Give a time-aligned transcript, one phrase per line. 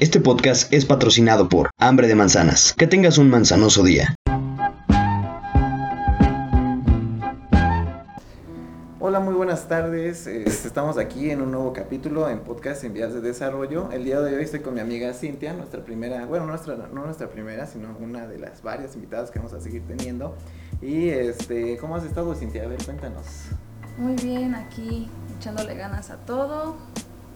[0.00, 2.72] Este podcast es patrocinado por Hambre de Manzanas.
[2.72, 4.14] Que tengas un manzanoso día.
[9.00, 10.28] Hola, muy buenas tardes.
[10.28, 13.90] Este, estamos aquí en un nuevo capítulo en Podcast en Vías de Desarrollo.
[13.90, 17.28] El día de hoy estoy con mi amiga Cintia, nuestra primera, bueno, nuestra, no nuestra
[17.28, 20.36] primera, sino una de las varias invitadas que vamos a seguir teniendo.
[20.80, 22.62] Y este, ¿cómo has estado, Cintia?
[22.62, 23.24] A ver, cuéntanos.
[23.96, 26.76] Muy bien, aquí echándole ganas a todo,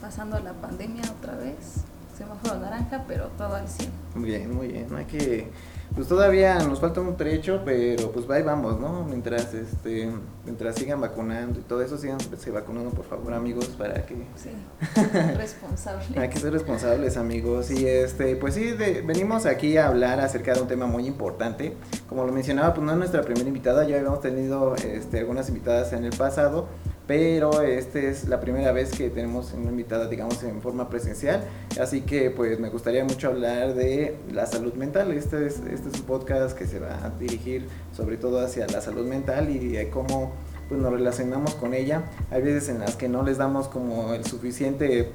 [0.01, 1.87] pasando la pandemia otra vez
[2.17, 3.91] semáforo naranja, pero todo al 100.
[4.15, 4.87] Muy bien, muy bien.
[4.95, 5.49] Hay que,
[5.95, 9.05] pues todavía nos falta un trecho, pero pues ahí vamos, ¿no?
[9.05, 10.11] Mientras, este,
[10.45, 14.15] mientras sigan vacunando y todo eso, sigan se vacunando, por favor, amigos, para que...
[14.37, 14.51] Sí,
[15.37, 16.17] responsables.
[16.17, 17.71] Hay que ser responsables, amigos.
[17.71, 18.75] Y este, pues sí,
[19.05, 21.75] venimos aquí a hablar acerca de un tema muy importante.
[22.09, 25.93] Como lo mencionaba, pues no es nuestra primera invitada, ya habíamos tenido este, algunas invitadas
[25.93, 26.69] en el pasado,
[27.07, 31.45] pero esta es la primera vez que tenemos una invitada, digamos, en forma presencial,
[31.81, 35.13] así que pues me gustaría mucho hablar de la salud mental.
[35.13, 38.81] Este es, este es un podcast que se va a dirigir sobre todo hacia la
[38.81, 40.33] salud mental y de cómo
[40.69, 42.05] pues, nos relacionamos con ella.
[42.31, 45.11] Hay veces en las que no les damos como el suficiente,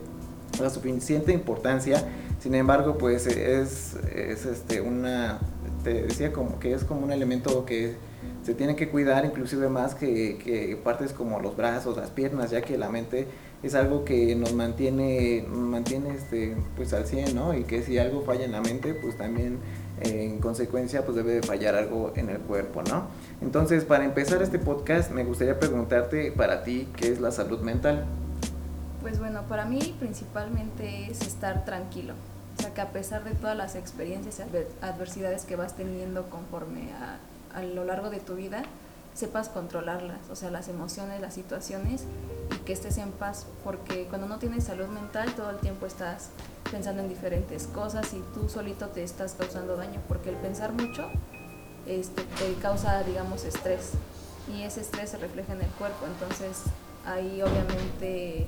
[0.61, 2.03] la suficiente importancia,
[2.39, 5.39] sin embargo, pues es, es este, una,
[5.83, 7.95] te decía como que es como un elemento que
[8.47, 12.77] se tiene que cuidar inclusive más que, partes como los brazos, las piernas, ya que
[12.77, 13.27] la mente
[13.61, 17.53] es algo que nos mantiene, mantiene este, pues al 100, ¿no?
[17.53, 19.57] Y que si algo falla en la mente, pues también
[19.99, 23.07] eh, en consecuencia pues debe de fallar algo en el cuerpo, ¿no?
[23.41, 28.05] Entonces, para empezar este podcast, me gustaría preguntarte para ti, ¿qué es la salud mental?
[29.01, 32.13] Pues bueno, para mí principalmente es estar tranquilo.
[32.57, 36.93] O sea, que a pesar de todas las experiencias y adversidades que vas teniendo conforme
[36.93, 37.19] a
[37.53, 38.63] a lo largo de tu vida
[39.13, 42.03] sepas controlarlas, o sea, las emociones, las situaciones
[42.55, 46.29] y que estés en paz, porque cuando no tienes salud mental todo el tiempo estás
[46.71, 51.09] pensando en diferentes cosas y tú solito te estás causando daño, porque el pensar mucho
[51.87, 53.91] este, te causa, digamos, estrés
[54.55, 56.61] y ese estrés se refleja en el cuerpo, entonces
[57.05, 58.47] ahí obviamente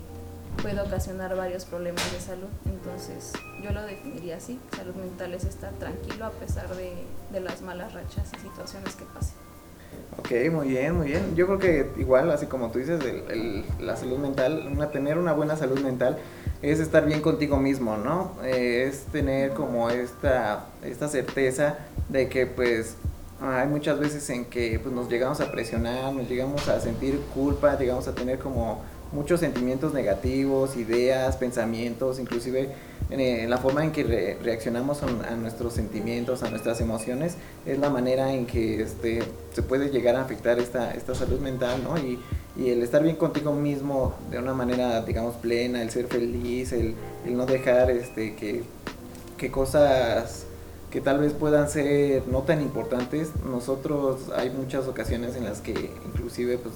[0.62, 2.48] puede ocasionar varios problemas de salud.
[2.66, 3.34] Entonces,
[3.64, 4.60] yo lo definiría así.
[4.76, 6.94] Salud mental es estar tranquilo a pesar de,
[7.32, 9.36] de las malas rachas y situaciones que pasen.
[10.18, 11.36] Ok, muy bien, muy bien.
[11.36, 15.34] Yo creo que igual, así como tú dices, el, la salud mental, una, tener una
[15.34, 16.18] buena salud mental
[16.62, 18.34] es estar bien contigo mismo, ¿no?
[18.44, 21.78] Eh, es tener como esta, esta certeza
[22.10, 22.96] de que pues
[23.42, 27.78] hay muchas veces en que pues, nos llegamos a presionar, nos llegamos a sentir culpa,
[27.78, 28.82] llegamos a tener como
[29.12, 32.70] muchos sentimientos negativos, ideas, pensamientos, inclusive
[33.10, 38.34] en, la forma en que reaccionamos a, nuestros sentimientos, a nuestras emociones, es la manera
[38.34, 41.98] en que este, se puede llegar a afectar esta, esta salud mental, ¿no?
[41.98, 42.20] Y,
[42.56, 46.96] y el estar bien contigo mismo de una manera, digamos, plena, el ser feliz, el,
[47.26, 48.64] el no dejar este, que,
[49.38, 50.46] que cosas
[50.92, 55.92] que tal vez puedan ser no tan importantes, nosotros hay muchas ocasiones en las que
[56.06, 56.74] inclusive pues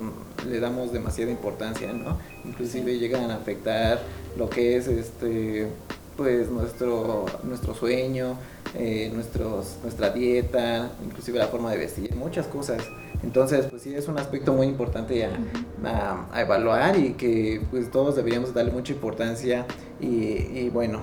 [0.47, 2.17] le damos demasiada importancia, ¿no?
[2.45, 3.99] Inclusive llegan a afectar
[4.37, 5.67] lo que es este
[6.15, 8.37] pues nuestro nuestro sueño,
[8.75, 12.83] eh, nuestros, nuestra dieta, inclusive la forma de vestir, muchas cosas.
[13.23, 18.15] Entonces, pues sí es un aspecto muy importante a, a, evaluar y que pues todos
[18.15, 19.65] deberíamos darle mucha importancia
[20.01, 21.01] y, y bueno,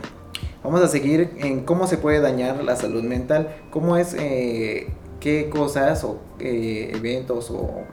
[0.62, 5.48] Vamos a seguir en cómo se puede dañar la salud mental, cómo es, eh, qué
[5.48, 7.84] cosas o eh, eventos o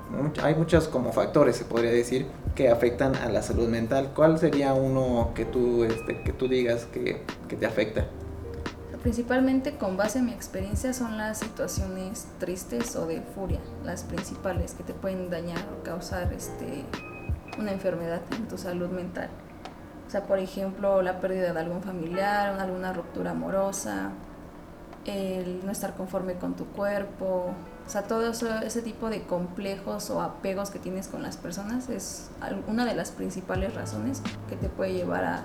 [0.44, 2.26] hay muchos como factores, se podría decir,
[2.56, 4.12] que afectan a la salud mental.
[4.14, 8.06] ¿Cuál sería uno que tú, este, que tú digas que, que te afecta?
[9.02, 14.74] Principalmente con base en mi experiencia son las situaciones tristes o de furia, las principales
[14.74, 16.84] que te pueden dañar o causar este,
[17.58, 19.30] una enfermedad en tu salud mental.
[20.08, 24.12] O sea, por ejemplo, la pérdida de algún familiar, alguna ruptura amorosa,
[25.06, 27.54] el no estar conforme con tu cuerpo,
[27.88, 32.30] o sea, todo ese tipo de complejos o apegos que tienes con las personas es
[32.68, 35.44] una de las principales razones que te puede llevar a,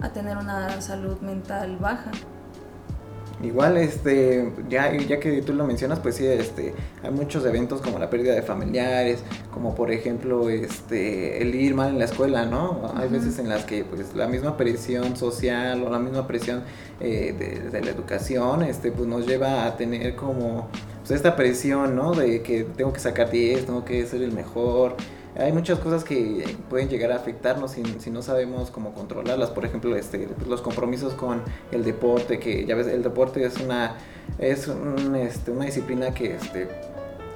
[0.00, 2.12] a tener una salud mental baja.
[3.42, 7.98] Igual, este, ya, ya que tú lo mencionas, pues sí, este, hay muchos eventos como
[7.98, 9.20] la pérdida de familiares,
[9.50, 12.92] como por ejemplo, este, el ir mal en la escuela, ¿no?
[12.96, 16.64] Hay veces en las que, pues, la misma presión social o la misma presión
[17.00, 21.96] eh, de, de, la educación, este, pues, nos lleva a tener como, pues, esta presión,
[21.96, 22.12] ¿no?
[22.12, 24.96] De que tengo que sacar 10, tengo que ser el mejor,
[25.36, 29.50] hay muchas cosas que pueden llegar a afectarnos si, si no sabemos cómo controlarlas.
[29.50, 31.42] Por ejemplo, este, los compromisos con
[31.72, 33.96] el deporte, que ya ves, el deporte es una,
[34.38, 34.68] es
[35.16, 36.68] este, una disciplina que, este,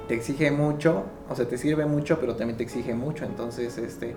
[0.07, 3.25] te exige mucho, o sea, te sirve mucho, pero también te exige mucho.
[3.25, 4.15] Entonces, este,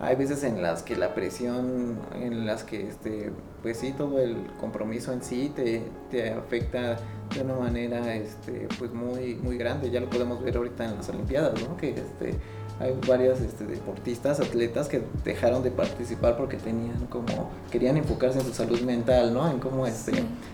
[0.00, 3.30] hay veces en las que la presión, en las que, este,
[3.62, 6.98] pues sí, todo el compromiso en sí te, te afecta
[7.34, 9.90] de una manera, este, pues muy, muy grande.
[9.90, 11.76] Ya lo podemos ver ahorita en las Olimpiadas, ¿no?
[11.76, 12.34] Que, este,
[12.80, 18.46] hay varios este, deportistas, atletas que dejaron de participar porque tenían como, querían enfocarse en
[18.46, 19.50] su salud mental, ¿no?
[19.50, 20.12] En cómo este,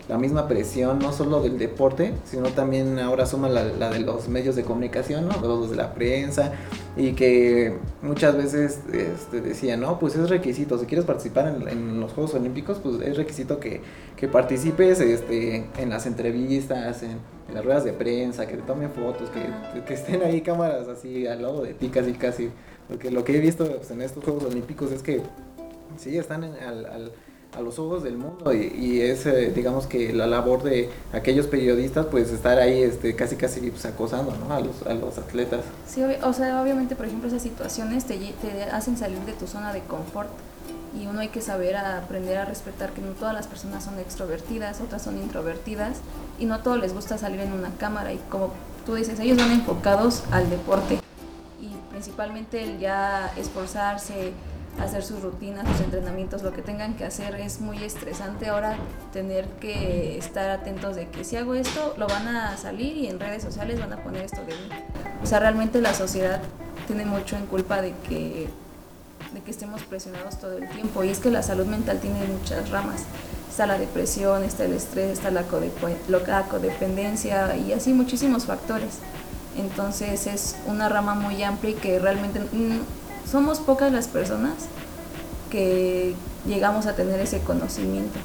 [0.09, 4.29] la misma presión, no solo del deporte, sino también ahora suma la, la de los
[4.29, 5.41] medios de comunicación, ¿no?
[5.41, 6.53] Los de la prensa,
[6.97, 12.13] y que muchas veces este, decían, no, pues es requisito, si quieres participar en, los
[12.13, 13.83] Juegos Olímpicos, pues es requisito que,
[14.17, 19.31] que participes este, en las entrevistas, en, las ruedas de prensa, que te tomen fotos,
[19.31, 22.51] que, que, estén ahí cámaras así al lado de ti casi casi,
[22.89, 25.23] porque lo que he visto pues, en estos Juegos Olímpicos es que
[25.99, 27.13] sí, están al, al
[27.57, 32.07] a los ojos del mundo y, es eh, digamos que la labor de aquellos periodistas
[32.07, 34.55] pues estar ahí este casi casi pues, acosando ¿no?
[34.55, 35.61] a los a los atletas.
[35.87, 39.73] Sí o sea obviamente por ejemplo esas situaciones te, te hacen salir de tu zona
[39.73, 40.29] de confort
[40.95, 44.81] y uno hay que saber aprender a respetar que no todas las personas son extrovertidas
[44.81, 45.99] otras son introvertidas
[46.39, 48.53] y no a todos les gusta salir en una cámara y como
[48.85, 51.01] tú dices ellos van enfocados al deporte
[51.61, 54.33] y principalmente el ya esforzarse
[54.83, 58.77] hacer sus rutinas, sus entrenamientos, lo que tengan que hacer es muy estresante ahora
[59.13, 63.19] tener que estar atentos de que si hago esto lo van a salir y en
[63.19, 64.69] redes sociales van a poner esto de mí.
[65.23, 66.41] O sea, realmente la sociedad
[66.87, 68.49] tiene mucho en culpa de que,
[69.37, 72.71] de que estemos presionados todo el tiempo y es que la salud mental tiene muchas
[72.71, 73.03] ramas.
[73.51, 78.95] Está la depresión, está el estrés, está la, codependencia y así muchísimos factores.
[79.59, 82.41] Entonces es una rama muy amplia y que realmente
[83.31, 84.55] somos pocas las personas
[85.51, 86.15] que
[86.47, 88.19] llegamos a tener ese conocimiento.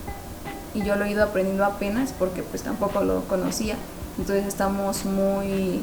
[0.73, 3.75] Y yo lo he ido aprendiendo apenas porque pues tampoco lo conocía.
[4.17, 5.81] Entonces estamos muy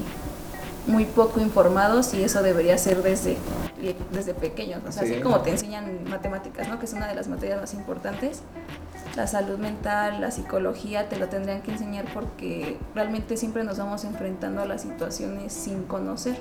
[0.87, 3.37] muy poco informados y eso debería ser desde,
[4.13, 4.83] desde pequeños.
[4.87, 6.79] O sea, así como te enseñan matemáticas, ¿no?
[6.79, 8.43] que es una de las materias más importantes,
[9.17, 14.05] la salud mental, la psicología te lo tendrían que enseñar porque realmente siempre nos vamos
[14.05, 16.39] enfrentando a las situaciones sin conocer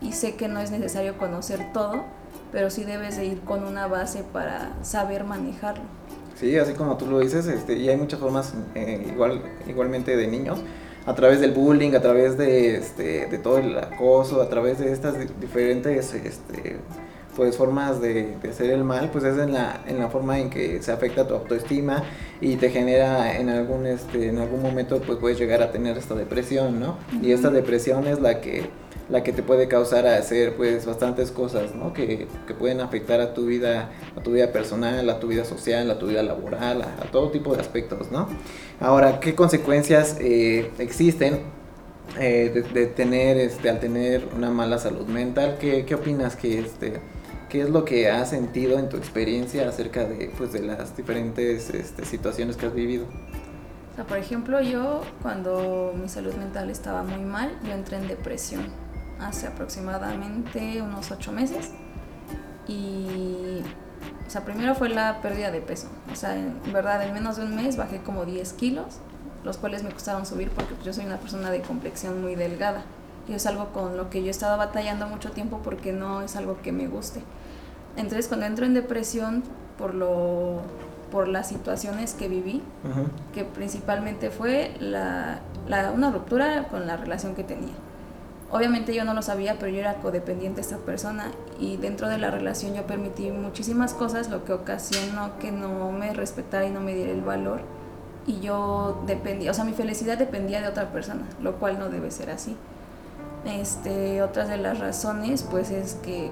[0.00, 2.04] y sé que no es necesario conocer todo,
[2.52, 5.84] pero sí debes de ir con una base para saber manejarlo.
[6.36, 10.26] Sí, así como tú lo dices, este, y hay muchas formas eh, igual, igualmente de
[10.26, 10.58] niños,
[11.06, 14.92] a través del bullying, a través de, este, de todo el acoso, a través de
[14.92, 16.76] estas diferentes este,
[17.36, 20.50] pues, formas de, de, hacer el mal, pues es en la, en la forma en
[20.50, 22.04] que se afecta tu autoestima
[22.40, 26.14] y te genera en algún, este, en algún momento pues puedes llegar a tener esta
[26.14, 26.96] depresión, ¿no?
[27.22, 28.70] Y esta depresión es la que
[29.08, 31.92] la que te puede causar a hacer pues bastantes cosas, ¿no?
[31.92, 35.90] Que, que, pueden afectar a tu vida, a tu vida personal, a tu vida social,
[35.90, 38.28] a tu vida laboral, a, todo tipo de aspectos, ¿no?
[38.80, 41.40] Ahora, ¿qué consecuencias eh, existen
[42.18, 45.58] eh, de, tener, este, al tener una mala salud mental?
[45.60, 47.00] ¿Qué, qué opinas que este,
[47.50, 51.68] qué es lo que has sentido en tu experiencia acerca de, pues, de las diferentes
[51.70, 53.04] este, situaciones que has vivido?
[53.92, 58.08] O sea, por ejemplo, yo cuando mi salud mental estaba muy mal, yo entré en
[58.08, 58.83] depresión
[59.24, 61.70] hace aproximadamente unos ocho meses.
[62.66, 63.60] Y,
[64.26, 65.88] o sea, primero fue la pérdida de peso.
[66.12, 68.98] O sea, en verdad, en menos de un mes bajé como 10 kilos,
[69.44, 72.82] los cuales me costaron subir porque yo soy una persona de complexión muy delgada.
[73.28, 76.36] Y es algo con lo que yo he estado batallando mucho tiempo porque no es
[76.36, 77.22] algo que me guste.
[77.96, 79.42] Entonces, cuando entro en depresión
[79.78, 80.62] por lo
[81.14, 82.60] por las situaciones que viví,
[83.32, 85.38] que principalmente fue la,
[85.68, 87.72] la, una ruptura con la relación que tenía.
[88.54, 92.18] Obviamente yo no lo sabía, pero yo era codependiente de esta persona y dentro de
[92.18, 96.80] la relación yo permití muchísimas cosas, lo que ocasionó que no me respetara y no
[96.80, 97.62] me diera el valor.
[98.28, 102.12] Y yo dependía, o sea, mi felicidad dependía de otra persona, lo cual no debe
[102.12, 102.56] ser así.
[103.44, 106.30] Este, otras de las razones, pues es que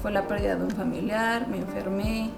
[0.00, 2.30] fue la pérdida de un familiar, me enfermé,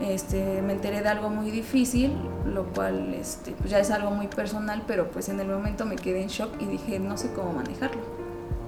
[0.00, 2.16] este, me enteré de algo muy difícil,
[2.46, 5.96] lo cual este, pues ya es algo muy personal, pero pues en el momento me
[5.96, 8.23] quedé en shock y dije, no sé cómo manejarlo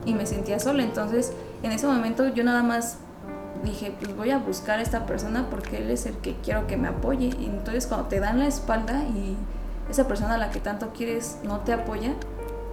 [0.06, 0.82] y me sentía sola.
[0.82, 1.32] Entonces,
[1.62, 2.96] en ese momento yo nada más
[3.62, 6.78] dije, pues voy a buscar a esta persona porque él es el que quiero que
[6.78, 7.30] me apoye.
[7.38, 9.36] Y entonces cuando te dan la espalda y
[9.90, 12.14] esa persona a la que tanto quieres no te apoya,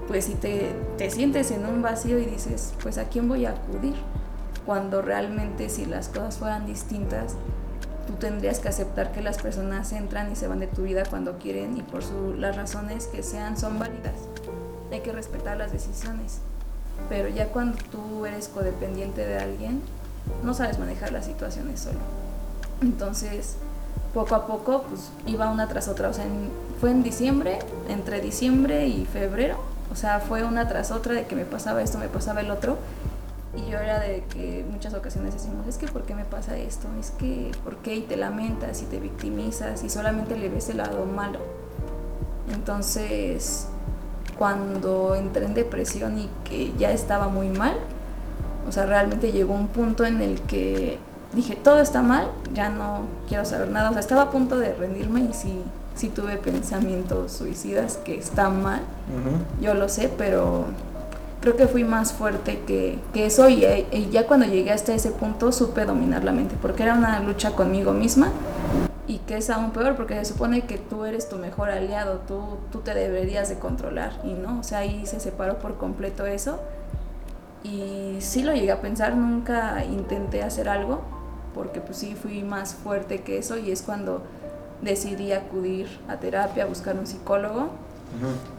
[0.07, 3.51] pues si te, te sientes en un vacío y dices, pues a quién voy a
[3.51, 3.95] acudir.
[4.65, 7.35] Cuando realmente si las cosas fueran distintas,
[8.07, 11.37] tú tendrías que aceptar que las personas entran y se van de tu vida cuando
[11.37, 14.13] quieren y por su, las razones que sean son válidas.
[14.91, 16.39] Hay que respetar las decisiones
[17.09, 19.81] pero ya cuando tú eres codependiente de alguien,
[20.43, 21.99] no sabes manejar las situaciones solo.
[22.81, 23.55] Entonces,
[24.13, 26.09] poco a poco pues iba una tras otra.
[26.09, 26.25] O sea,
[26.79, 29.57] fue en diciembre, entre diciembre y febrero.
[29.91, 32.77] O sea, fue una tras otra de que me pasaba esto, me pasaba el otro.
[33.55, 36.87] Y yo era de que muchas ocasiones decimos, es que ¿por qué me pasa esto?
[36.99, 37.95] Es que ¿por qué?
[37.95, 41.39] Y te lamentas y te victimizas y solamente le ves el lado malo.
[42.51, 43.67] Entonces,
[44.37, 47.75] cuando entré en depresión y que ya estaba muy mal,
[48.67, 50.97] o sea, realmente llegó un punto en el que
[51.33, 53.89] dije, todo está mal, ya no quiero saber nada.
[53.89, 55.61] O sea, estaba a punto de rendirme y sí,
[55.95, 58.81] sí tuve pensamientos suicidas que están mal,
[59.61, 60.65] yo lo sé, pero
[61.41, 63.65] creo que fui más fuerte que, eso y,
[64.11, 67.91] ya cuando llegué hasta ese punto supe dominar la mente, porque era una lucha conmigo
[67.91, 68.29] misma
[69.07, 72.57] y que es aún peor porque se supone que tú eres tu mejor aliado, tú,
[72.71, 76.59] tú te deberías de controlar y no, o sea, ahí se separó por completo eso.
[77.63, 81.01] Y sí lo llegué a pensar, nunca intenté hacer algo
[81.53, 84.23] porque pues sí fui más fuerte que eso y es cuando
[84.81, 87.69] decidí acudir a terapia, a buscar un psicólogo.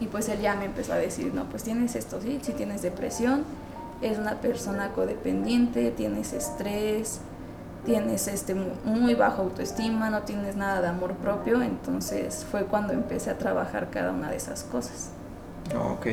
[0.01, 2.83] Y pues él ya me empezó a decir, no, pues tienes esto, sí, sí tienes
[2.83, 3.45] depresión,
[4.03, 7.21] es una persona codependiente, tienes estrés,
[7.85, 13.31] tienes este muy baja autoestima, no tienes nada de amor propio, entonces fue cuando empecé
[13.31, 15.11] a trabajar cada una de esas cosas.
[15.75, 16.07] Ok,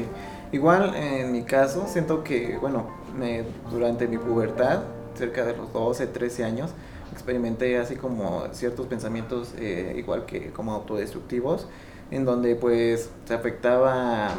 [0.51, 2.87] igual en mi caso siento que, bueno,
[3.17, 4.81] me, durante mi pubertad,
[5.15, 6.71] cerca de los 12, 13 años,
[7.11, 11.67] experimenté así como ciertos pensamientos eh, igual que como autodestructivos
[12.09, 14.29] en donde pues se afectaba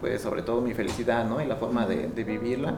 [0.00, 1.40] pues sobre todo mi felicidad, ¿no?
[1.40, 2.74] Y la forma de, vivirla,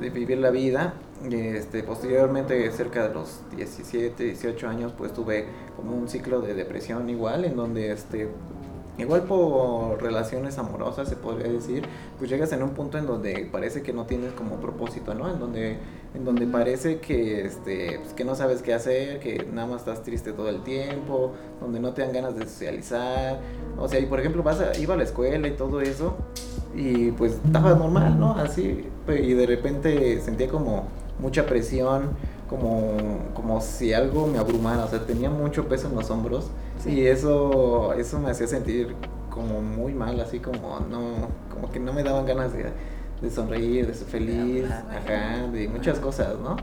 [0.00, 0.94] de vivir la vida.
[1.30, 7.08] Este, posteriormente, cerca de los 17, 18 años, pues tuve como un ciclo de depresión
[7.08, 8.28] igual, en donde este,
[8.96, 11.82] Igual por relaciones amorosas se podría decir,
[12.16, 15.28] pues llegas en un punto en donde parece que no tienes como propósito, ¿no?
[15.28, 15.78] En donde,
[16.14, 20.04] en donde parece que, este, pues que no sabes qué hacer, que nada más estás
[20.04, 23.40] triste todo el tiempo, donde no te dan ganas de socializar.
[23.76, 26.14] O sea, y por ejemplo, vas a, iba a la escuela y todo eso,
[26.76, 28.36] y pues estaba normal, ¿no?
[28.36, 30.84] Así, y de repente sentía como
[31.18, 32.10] mucha presión,
[32.48, 36.50] como, como si algo me abrumara, o sea, tenía mucho peso en los hombros
[36.86, 38.94] y eso, eso me hacía sentir
[39.30, 42.70] como muy mal, así como no, como que no me daban ganas de,
[43.30, 46.56] sonreír, de ser feliz, ajá, de muchas cosas, ¿no?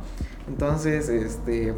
[0.47, 1.73] Entonces, este,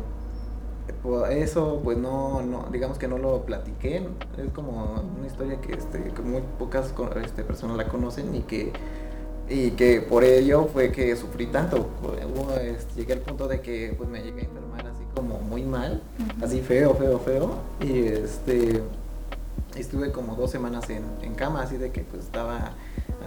[1.32, 6.04] eso pues no, no, digamos que no lo platiqué, es como una historia que, este,
[6.04, 8.72] que muy pocas este, personas la conocen y que
[9.54, 11.88] y que por ello fue que sufrí tanto.
[12.60, 16.02] Este, llegué al punto de que pues, me llegué a enfermar así como muy mal,
[16.42, 17.56] así feo, feo, feo.
[17.80, 18.82] Y este
[19.78, 22.74] estuve como dos semanas en, cama, así de que pues estaba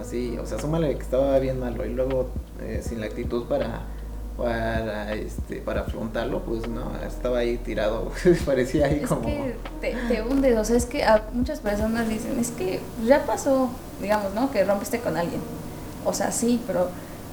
[0.01, 2.29] así, o sea, súmale que estaba bien malo y luego
[2.61, 3.83] eh, sin la actitud para
[4.37, 8.11] para este para afrontarlo pues no estaba ahí tirado
[8.45, 12.07] parecía ahí es como que te, te hundes o sea es que a muchas personas
[12.07, 15.41] dicen es que ya pasó digamos no que rompiste con alguien
[16.05, 16.89] o sea, sí, pero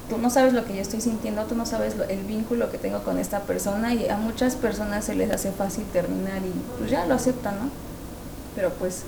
[0.09, 3.03] tú no sabes lo que yo estoy sintiendo, tú no sabes el vínculo que tengo
[3.03, 7.05] con esta persona y a muchas personas se les hace fácil terminar y pues ya
[7.05, 7.69] lo aceptan, ¿no?
[8.55, 9.03] Pero pues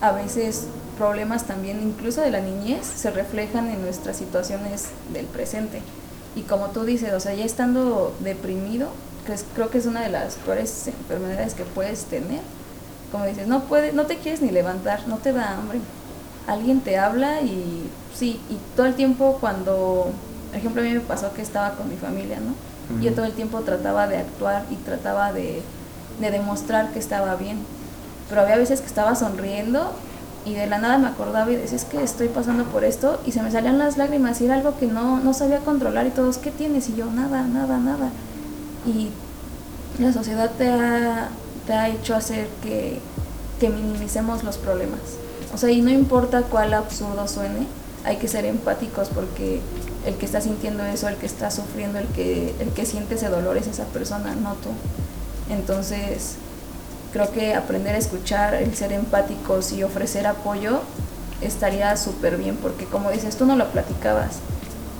[0.00, 5.80] a veces problemas también, incluso de la niñez, se reflejan en nuestras situaciones del presente.
[6.34, 8.88] Y como tú dices, o sea, ya estando deprimido,
[9.54, 12.40] creo que es una de las peores enfermedades que puedes tener.
[13.10, 15.80] Como dices, no puedes, no te quieres ni levantar, no te da hambre.
[16.46, 20.10] Alguien te habla y Sí, y todo el tiempo cuando,
[20.48, 22.54] por ejemplo, a mí me pasó que estaba con mi familia, ¿no?
[23.02, 25.60] Yo todo el tiempo trataba de actuar y trataba de,
[26.20, 27.58] demostrar que estaba bien.
[28.28, 29.92] Pero había veces que estaba sonriendo
[30.46, 33.32] y de la nada me acordaba y decía, es que estoy pasando por esto y
[33.32, 36.38] se me salían las lágrimas y era algo que no, no sabía controlar y todos,
[36.38, 36.88] ¿qué tienes?
[36.88, 38.08] Y yo, nada, nada, nada.
[38.86, 39.10] Y
[40.00, 41.28] la sociedad te ha,
[41.66, 43.00] te ha hecho hacer que,
[43.60, 45.25] que minimicemos los problemas.
[45.56, 47.66] O sea, y no importa cuál absurdo suene,
[48.04, 49.62] hay que ser empáticos porque
[50.04, 53.30] el que está sintiendo eso, el que está sufriendo, el que, el que siente ese
[53.30, 54.68] dolor es esa persona, no tú.
[55.48, 56.34] Entonces,
[57.10, 60.80] creo que aprender a escuchar, el ser empáticos y ofrecer apoyo
[61.40, 64.40] estaría súper bien, porque como dices, tú no lo platicabas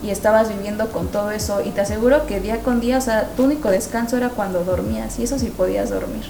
[0.07, 3.29] y estabas viviendo con todo eso y te aseguro que día con día, o sea,
[3.37, 6.25] tu único descanso era cuando dormías y eso sí podías dormir.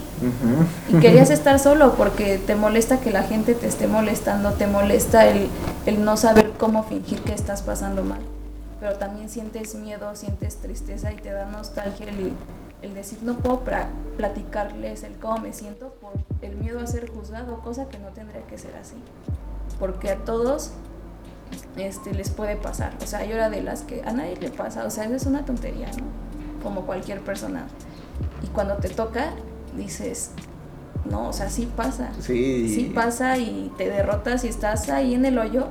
[0.88, 5.26] Y querías estar solo porque te molesta que la gente te esté molestando, te molesta
[5.26, 5.48] el,
[5.84, 8.20] el no saber cómo fingir que estás pasando mal.
[8.80, 12.32] Pero también sientes miedo, sientes tristeza y te da nostalgia el,
[12.80, 13.62] el decir no puedo
[14.16, 18.42] platicarles el cómo me siento por el miedo a ser juzgado, cosa que no tendría
[18.46, 18.96] que ser así.
[19.78, 20.70] Porque a todos
[21.76, 22.94] este, les puede pasar.
[23.02, 25.26] O sea, yo era de las que a nadie le pasa, o sea, eso es
[25.26, 26.62] una tontería, ¿no?
[26.62, 27.66] Como cualquier persona.
[28.42, 29.32] Y cuando te toca,
[29.76, 30.30] dices,
[31.10, 32.10] No, o sea, sí pasa.
[32.20, 32.68] Sí.
[32.68, 35.68] Sí pasa y te derrotas y estás ahí en el hoyo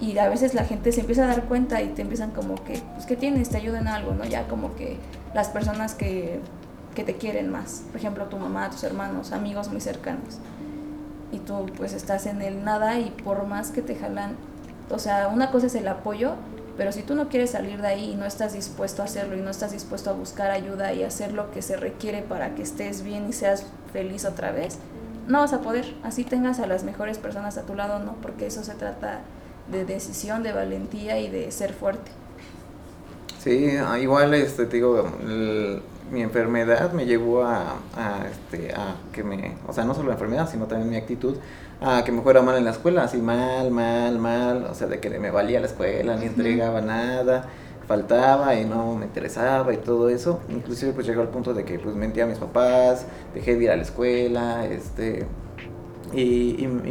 [0.00, 2.82] y a veces la gente se empieza a dar cuenta y te empiezan como que,
[2.94, 3.48] pues, ¿qué tienes?
[3.48, 4.24] Te ayudan en algo, ¿no?
[4.24, 4.98] Ya como que
[5.34, 6.40] las personas que,
[6.94, 10.38] que te quieren más, por ejemplo, tu mamá, tus hermanos, amigos muy cercanos.
[11.32, 14.36] Y tú pues estás en el nada y por más que te jalan,
[14.90, 16.34] o sea, una cosa es el apoyo,
[16.76, 19.40] pero si tú no quieres salir de ahí y no estás dispuesto a hacerlo y
[19.40, 23.02] no estás dispuesto a buscar ayuda y hacer lo que se requiere para que estés
[23.02, 24.78] bien y seas feliz otra vez,
[25.26, 25.94] no vas a poder.
[26.02, 29.20] Así tengas a las mejores personas a tu lado, no, porque eso se trata
[29.70, 32.10] de decisión, de valentía y de ser fuerte.
[33.38, 38.96] Sí, ah, igual este, te digo, el- mi enfermedad me llevó a, a, este, a
[39.12, 41.36] que me, o sea, no solo la enfermedad, sino también mi actitud,
[41.80, 45.00] a que me fuera mal en la escuela, así mal, mal, mal, o sea, de
[45.00, 47.46] que me valía la escuela, ni entregaba nada,
[47.86, 50.40] faltaba y no me interesaba y todo eso.
[50.48, 53.70] Inclusive pues llegó al punto de que pues mentía a mis papás, dejé de ir
[53.70, 55.26] a la escuela, este,
[56.12, 56.88] y, y-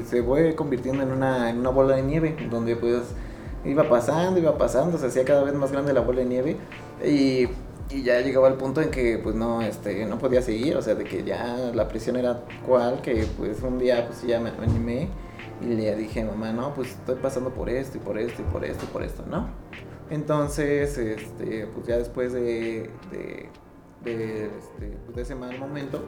[0.00, 3.02] y se fue convirtiendo en una, en una bola de nieve, donde pues
[3.64, 6.56] iba pasando, iba pasando, se hacía cada vez más grande la bola de nieve
[7.04, 7.48] y,
[7.90, 10.94] y ya llegaba al punto en que pues no, este, no podía seguir, o sea,
[10.94, 15.08] de que ya la presión era cual, que pues un día pues ya me animé
[15.60, 18.64] y le dije, mamá, no, pues estoy pasando por esto y por esto y por
[18.64, 19.48] esto y por esto, ¿no?
[20.10, 23.48] Entonces, este, pues ya después de, de,
[24.04, 26.04] este, pues, de ese mal momento,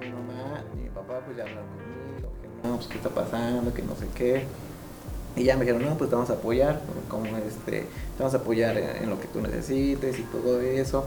[0.00, 3.72] mi mamá y mi papá pues ya hablaron conmigo, que no, pues qué está pasando,
[3.72, 4.46] que no sé qué.
[5.38, 7.86] Y ya me dijeron, no, pues te vamos a apoyar, como este, te
[8.18, 11.06] vamos a apoyar en, en lo que tú necesites y todo eso.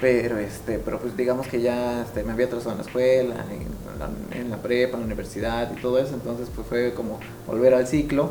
[0.00, 3.78] Pero este, pero pues digamos que ya este, me había atrasado en la escuela, en
[4.32, 7.86] en la prepa, en la universidad y todo eso, entonces pues fue como volver al
[7.86, 8.30] ciclo.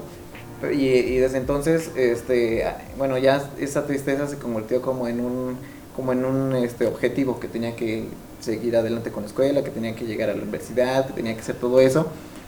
[0.74, 2.66] Y, y desde entonces, este,
[2.98, 5.58] bueno, ya esa tristeza se convirtió como en un,
[5.96, 8.06] como en un este, objetivo que tenía que
[8.40, 11.42] seguir adelante con la escuela, que tenía que llegar a la universidad, que tenía que
[11.42, 12.08] hacer todo eso.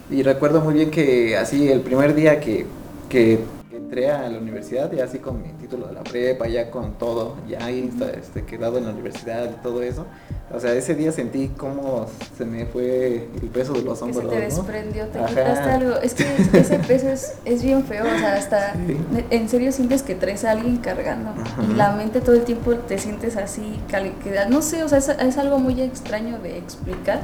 [0.10, 2.66] Y recuerdo muy bien que así el primer día que,
[3.10, 3.40] que
[3.72, 7.36] entré a la universidad, ya así con mi título de la prepa, ya con todo,
[7.48, 10.06] ya este, quedado en la universidad y todo eso.
[10.54, 14.20] O sea, ese día sentí como se me fue el peso de los Que se
[14.20, 14.42] hombros, te ¿no?
[14.42, 15.28] desprendió, te Ajá.
[15.30, 15.96] quitaste algo.
[15.98, 16.24] Es que
[16.54, 18.98] ese peso es, es bien feo, o sea, hasta Sí.
[19.30, 21.30] en serio sientes que traes a alguien cargando.
[21.32, 21.64] Ajá.
[21.70, 25.10] Y la mente todo el tiempo te sientes así, que no sé, o sea, es,
[25.10, 27.22] es algo muy extraño de explicar.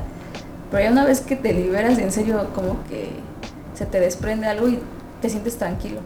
[0.72, 3.10] Pero ya una vez que te liberas, en serio, como que
[3.76, 4.80] se te desprende algo y
[5.22, 6.02] te sientes tranquilo.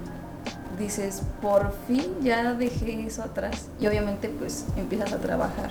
[0.77, 3.67] Dices, por fin ya dejé eso atrás.
[3.79, 5.69] Y obviamente pues empiezas a trabajar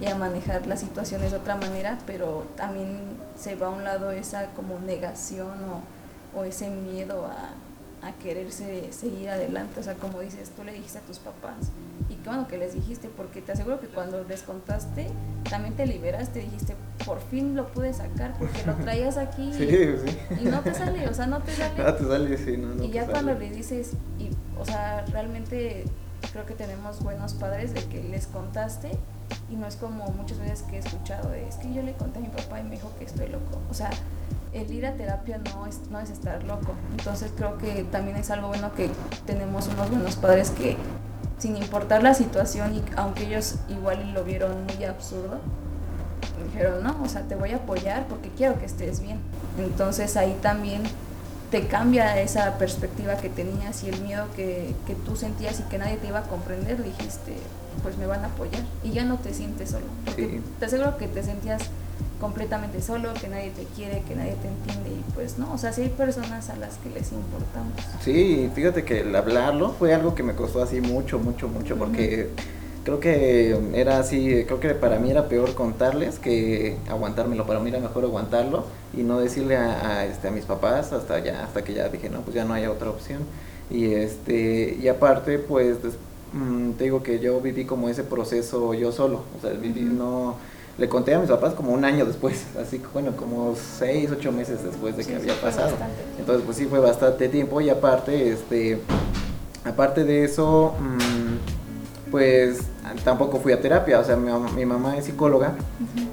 [0.00, 4.10] y a manejar las situaciones de otra manera, pero también se va a un lado
[4.10, 7.50] esa como negación o, o ese miedo a,
[8.06, 9.80] a quererse seguir adelante.
[9.80, 11.70] O sea, como dices, tú le dijiste a tus papás
[12.08, 15.08] y qué bueno que les dijiste, porque te aseguro que cuando les contaste,
[15.50, 20.18] también te liberaste, dijiste, por fin lo pude sacar, porque lo traías aquí Sí, sí.
[20.40, 21.82] y no te sale, o sea, no te sale.
[21.82, 23.12] Ah, te sale, sí, no, no y ya sale.
[23.12, 25.84] cuando le dices, y, o sea, realmente
[26.32, 28.90] creo que tenemos buenos padres de que les contaste
[29.50, 32.18] y no es como muchas veces que he escuchado de, es que yo le conté
[32.18, 33.58] a mi papá y me dijo que estoy loco.
[33.70, 33.90] O sea,
[34.56, 36.72] el ir a terapia no es, no es estar loco.
[36.96, 38.90] Entonces creo que también es algo bueno que
[39.26, 40.76] tenemos unos buenos padres que
[41.38, 45.38] sin importar la situación y aunque ellos igual lo vieron muy absurdo,
[46.46, 49.18] dijeron, no, o sea, te voy a apoyar porque quiero que estés bien.
[49.58, 50.82] Entonces ahí también
[51.50, 55.78] te cambia esa perspectiva que tenías y el miedo que, que tú sentías y que
[55.78, 57.36] nadie te iba a comprender, dijiste,
[57.82, 59.86] pues me van a apoyar y ya no te sientes solo.
[60.16, 60.40] Sí.
[60.58, 61.62] te aseguro que te sentías
[62.20, 65.72] completamente solo, que nadie te quiere, que nadie te entiende y pues no, o sea,
[65.72, 67.72] sí hay personas a las que les importamos.
[68.02, 72.30] Sí, fíjate que el hablarlo fue algo que me costó así mucho, mucho, mucho, porque
[72.84, 77.68] creo que era así, creo que para mí era peor contarles que aguantármelo, para mí
[77.70, 78.64] era mejor aguantarlo
[78.96, 82.08] y no decirle a, a, este, a mis papás hasta ya, hasta que ya dije,
[82.08, 83.20] no, pues ya no hay otra opción.
[83.70, 85.96] Y este, y aparte, pues, des-
[86.32, 90.36] mm, te digo que yo viví como ese proceso yo solo, o sea, viví, no,
[90.78, 94.30] le conté a mis papás como un año después, así que bueno, como seis, ocho
[94.32, 95.74] meses después de que sí, había pasado.
[96.18, 98.80] Entonces, pues sí fue bastante tiempo y aparte, este,
[99.64, 102.60] aparte de eso, mm, pues
[103.04, 105.54] tampoco fui a terapia, o sea, mi, mi mamá es psicóloga,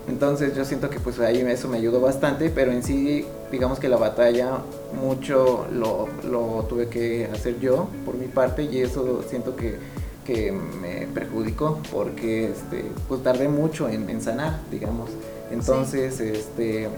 [0.08, 3.90] entonces yo siento que pues ahí eso me ayudó bastante, pero en sí, digamos que
[3.90, 4.60] la batalla
[5.00, 9.78] mucho lo, lo tuve que hacer yo por mi parte y eso siento que,
[10.26, 15.10] que me perjudicó porque este, pues tardé mucho en, en sanar, digamos.
[15.52, 16.90] Entonces, este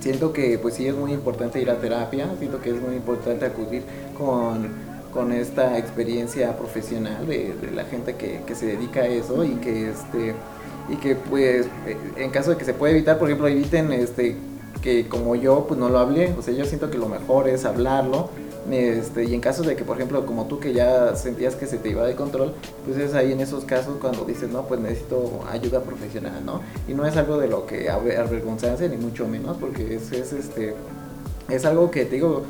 [0.00, 3.46] siento que pues sí es muy importante ir a terapia, siento que es muy importante
[3.46, 3.84] acudir
[4.18, 4.68] con,
[5.14, 9.54] con esta experiencia profesional de, de la gente que, que se dedica a eso y
[9.56, 10.34] que este
[10.88, 11.66] y que pues
[12.16, 14.36] en caso de que se pueda evitar, por ejemplo, eviten este
[14.82, 17.64] que como yo pues no lo hablé, o sea, yo siento que lo mejor es
[17.64, 18.30] hablarlo.
[18.70, 21.78] Este, y en caso de que, por ejemplo, como tú que ya sentías que se
[21.78, 22.54] te iba de control,
[22.86, 26.60] pues es ahí en esos casos cuando dices, no, pues necesito ayuda profesional, ¿no?
[26.86, 30.74] Y no es algo de lo que avergonzarse, ni mucho menos, porque es, es, este,
[31.48, 32.42] es algo que te digo,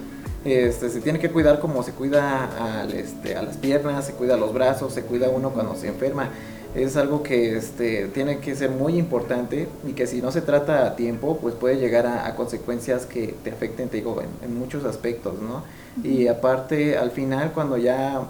[0.44, 4.34] este, se tiene que cuidar como se cuida al, este, a las piernas, se cuida
[4.34, 6.30] a los brazos, se cuida uno cuando se enferma.
[6.74, 10.86] Es algo que este, tiene que ser muy importante y que si no se trata
[10.86, 15.34] a tiempo, pues puede llegar a, consecuencias que te afecten, te digo, en, muchos aspectos,
[15.40, 15.64] ¿no?
[16.02, 18.22] Y aparte, al final, cuando ya,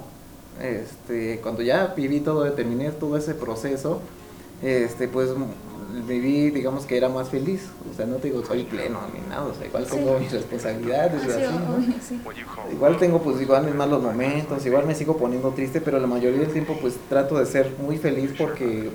[0.61, 4.01] este, cuando ya viví todo, terminé todo ese proceso,
[4.61, 5.29] este, pues
[6.01, 7.67] viví, digamos que era más feliz.
[7.91, 11.21] O sea, no te digo soy pleno ni nada, o sea, igual tengo mis responsabilidades,
[12.71, 16.39] Igual tengo pues igual mis malos momentos, igual me sigo poniendo triste, pero la mayoría
[16.39, 18.89] del tiempo pues trato de ser muy feliz porque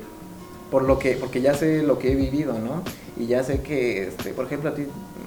[0.71, 2.83] por lo que porque ya sé lo que he vivido, ¿no?
[3.17, 4.87] Y ya sé que este, por ejemplo, a ti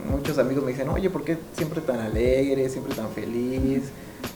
[0.10, 3.84] muchos amigos me dicen, "Oye, ¿por qué siempre tan alegre, siempre tan feliz?"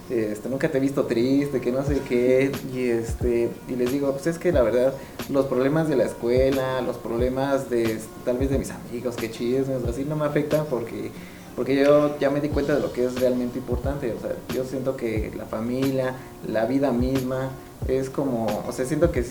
[0.10, 4.12] Este, nunca te he visto triste, que no sé qué, y este, y les digo,
[4.12, 4.94] pues es que la verdad,
[5.30, 9.84] los problemas de la escuela, los problemas de tal vez de mis amigos, que chismes,
[9.88, 11.12] así no me afectan porque
[11.56, 14.66] porque yo ya me di cuenta de lo que es realmente importante, o sea, yo
[14.66, 16.14] siento que la familia,
[16.46, 17.50] la vida misma,
[17.88, 19.24] es como, o sea, siento que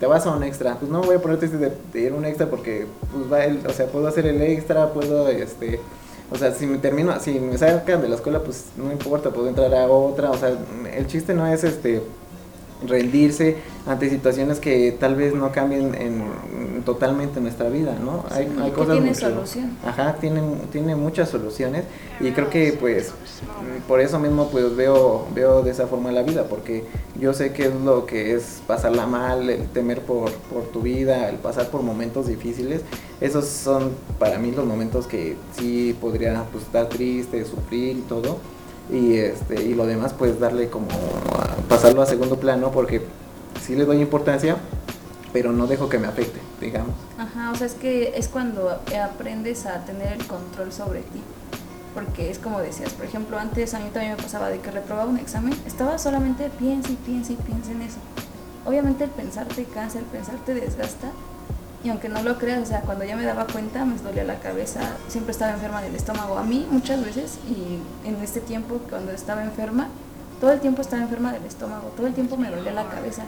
[0.00, 2.48] te vas a un extra, pues no voy a ponerte de, de ir un extra
[2.48, 5.80] porque, pues va el, o sea, puedo hacer el extra, puedo, este,
[6.30, 9.48] o sea, si me termino, si me sacan de la escuela, pues no importa, puedo
[9.48, 10.30] entrar a otra.
[10.30, 10.56] O sea,
[10.92, 12.02] el chiste no es este
[12.86, 18.24] rendirse ante situaciones que tal vez no cambien en, totalmente nuestra vida, ¿no?
[18.30, 19.76] hay, hay cosas tiene solución.
[19.84, 21.84] Ajá, tienen tiene muchas soluciones
[22.20, 23.12] y creo que pues
[23.88, 26.84] por eso mismo pues veo veo de esa forma la vida porque
[27.18, 31.28] yo sé que es lo que es pasarla mal, el temer por, por tu vida,
[31.30, 32.82] el pasar por momentos difíciles,
[33.20, 38.38] esos son para mí los momentos que sí podría pues estar triste, sufrir y todo
[38.90, 40.88] y este y lo demás pues darle como
[41.68, 43.02] pasarlo a segundo plano porque
[43.62, 44.56] sí le doy importancia
[45.32, 46.94] pero no dejo que me afecte digamos.
[47.18, 51.22] Ajá o sea es que es cuando aprendes a tener el control sobre ti
[51.94, 55.08] porque es como decías por ejemplo antes a mí también me pasaba de que reprobaba
[55.08, 57.98] un examen estaba solamente piensa y piensa y piensa en eso.
[58.66, 61.10] Obviamente el pensar te cansa el pensar te desgasta
[61.84, 64.40] y aunque no lo creas, o sea, cuando ya me daba cuenta me dolía la
[64.40, 66.38] cabeza, siempre estaba enferma del estómago.
[66.38, 69.88] A mí muchas veces, y en este tiempo cuando estaba enferma,
[70.40, 73.24] todo el tiempo estaba enferma del estómago, todo el tiempo me dolía la cabeza.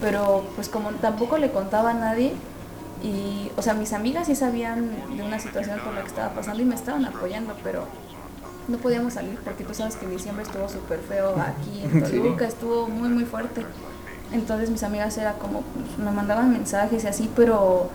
[0.00, 2.32] Pero pues como tampoco le contaba a nadie,
[3.04, 6.60] y, o sea, mis amigas sí sabían de una situación por la que estaba pasando
[6.60, 7.84] y me estaban apoyando, pero
[8.66, 12.88] no podíamos salir porque tú sabes que diciembre estuvo súper feo aquí en Toluca, estuvo
[12.88, 13.64] muy, muy fuerte.
[14.32, 17.90] Entonces mis amigas era como, pues, me mandaban mensajes y así, pero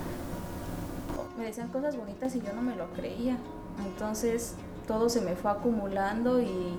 [1.37, 3.37] me decían cosas bonitas y yo no me lo creía.
[3.85, 4.55] Entonces
[4.87, 6.77] todo se me fue acumulando y,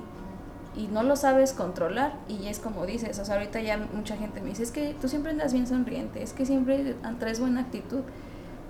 [0.76, 2.14] y no lo sabes controlar.
[2.28, 5.08] Y es como dices, o sea, ahorita ya mucha gente me dice, es que tú
[5.08, 8.00] siempre andas bien sonriente, es que siempre traes buena actitud.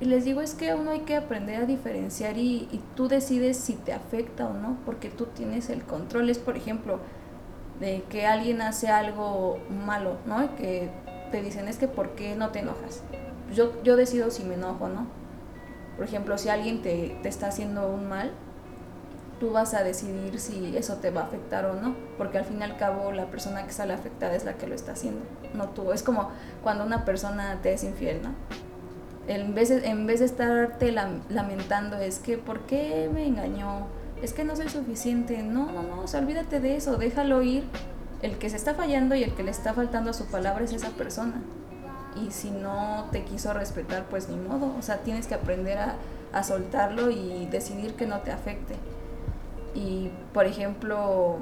[0.01, 3.57] Y les digo, es que uno hay que aprender a diferenciar y, y tú decides
[3.57, 6.31] si te afecta o no, porque tú tienes el control.
[6.31, 7.01] Es, por ejemplo,
[7.80, 10.54] de que alguien hace algo malo, ¿no?
[10.56, 10.90] Que
[11.30, 13.02] te dicen, es que ¿por qué no te enojas?
[13.52, 15.06] Yo, yo decido si me enojo, ¿no?
[15.96, 18.32] Por ejemplo, si alguien te, te está haciendo un mal,
[19.38, 22.58] tú vas a decidir si eso te va a afectar o no, porque al fin
[22.60, 25.20] y al cabo la persona que sale afectada es la que lo está haciendo,
[25.54, 25.92] no tú.
[25.92, 26.30] Es como
[26.62, 28.34] cuando una persona te es infiel, ¿no?
[29.28, 33.86] En vez en vez de estarte lamentando, es que ¿por qué me engañó?
[34.22, 35.42] Es que no soy suficiente.
[35.42, 37.64] No, no, no, o sea, olvídate de eso, déjalo ir.
[38.22, 40.72] El que se está fallando y el que le está faltando a su palabra es
[40.72, 41.40] esa persona.
[42.20, 44.74] Y si no te quiso respetar, pues ni modo.
[44.76, 45.96] O sea, tienes que aprender a,
[46.33, 48.74] a soltarlo y decidir que no te afecte.
[49.74, 51.38] Y, por ejemplo,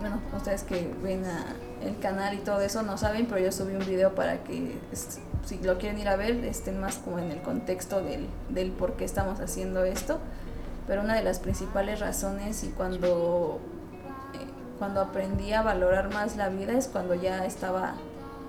[0.00, 1.22] bueno, ustedes que ven
[1.82, 4.76] el canal y todo eso no saben, pero yo subí un video para que
[5.44, 8.94] si lo quieren ir a ver estén más como en el contexto del, del por
[8.94, 10.18] qué estamos haciendo esto
[10.88, 13.60] pero una de las principales razones y cuando,
[14.34, 14.38] eh,
[14.78, 17.94] cuando aprendí a valorar más la vida es cuando ya estaba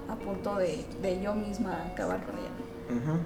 [0.08, 3.20] a punto de, de yo misma acabar con ella.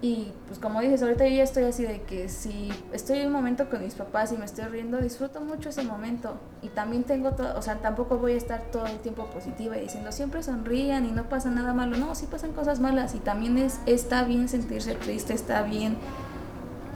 [0.00, 3.32] Y pues como dices, ahorita yo ya estoy así de que si estoy en un
[3.32, 6.34] momento con mis papás y me estoy riendo, disfruto mucho ese momento.
[6.60, 9.82] Y también tengo todo, o sea, tampoco voy a estar todo el tiempo positiva y
[9.82, 11.96] diciendo siempre sonrían y no pasa nada malo.
[11.96, 15.96] No, sí pasan cosas malas y también es, está bien sentirse triste, está bien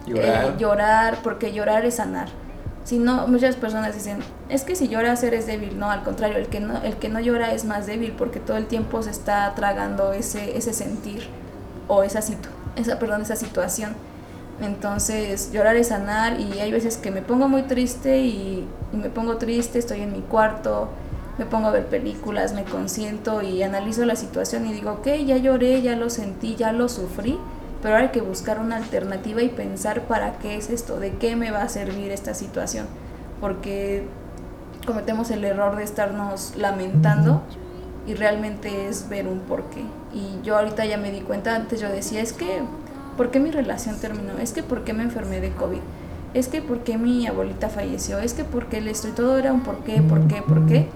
[0.08, 0.44] Llorar.
[0.44, 2.28] Eh, llorar, porque llorar es sanar.
[2.84, 4.18] Si no, muchas personas dicen,
[4.48, 5.78] es que si lloras eres débil.
[5.78, 8.56] No, al contrario, el que no, el que no llora es más débil porque todo
[8.56, 11.28] el tiempo se está tragando ese, ese sentir.
[11.88, 13.94] o esa, situ esa, perdón, esa situación.
[14.60, 19.08] Entonces llorar es sanar y hay veces que me pongo muy triste y, y me
[19.10, 20.88] pongo triste, estoy en mi cuarto,
[21.38, 25.36] me pongo a ver películas, me consiento y analizo la situación y digo, ok, ya
[25.36, 27.38] lloré, ya lo sentí, ya lo sufrí,
[27.82, 31.50] pero hay que buscar una alternativa y pensar para qué es esto, de qué me
[31.50, 32.86] va a servir esta situación,
[33.40, 34.04] porque
[34.86, 37.42] cometemos el error de estarnos lamentando
[38.06, 39.82] y realmente es ver un porqué.
[40.12, 42.62] Y yo ahorita ya me di cuenta, antes yo decía, es que,
[43.16, 44.38] ¿por qué mi relación terminó?
[44.40, 45.80] Es que, ¿por qué me enfermé de COVID?
[46.34, 48.18] Es que, ¿por qué mi abuelita falleció?
[48.18, 49.12] Es que, ¿por qué le estoy?
[49.12, 50.88] Todo era un por qué, por qué, por qué.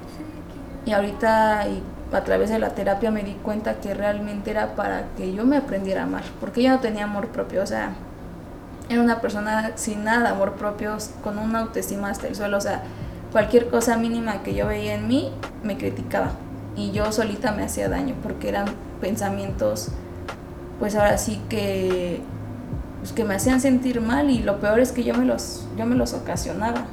[0.87, 1.67] Y ahorita,
[2.13, 5.57] a través de la terapia, me di cuenta que realmente era para que yo me
[5.57, 7.93] aprendiera a amar, porque yo no tenía amor propio, o sea,
[8.89, 12.83] era una persona sin nada amor propio, con una autoestima hasta el suelo, o sea,
[13.31, 16.33] cualquier cosa mínima que yo veía en mí, me criticaba
[16.77, 18.67] y yo solita me hacía daño porque eran
[19.01, 19.89] pensamientos
[20.79, 22.21] pues ahora sí que
[23.01, 25.87] pues que me hacían sentir mal y lo peor es que yo me los yo
[25.87, 26.87] me los ocasionaba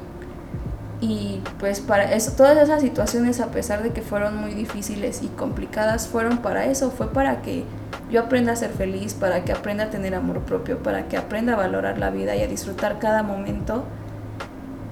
[1.00, 5.28] y pues para eso todas esas situaciones a pesar de que fueron muy difíciles y
[5.28, 7.64] complicadas fueron para eso fue para que
[8.10, 11.54] yo aprenda a ser feliz para que aprenda a tener amor propio para que aprenda
[11.54, 13.84] a valorar la vida y a disfrutar cada momento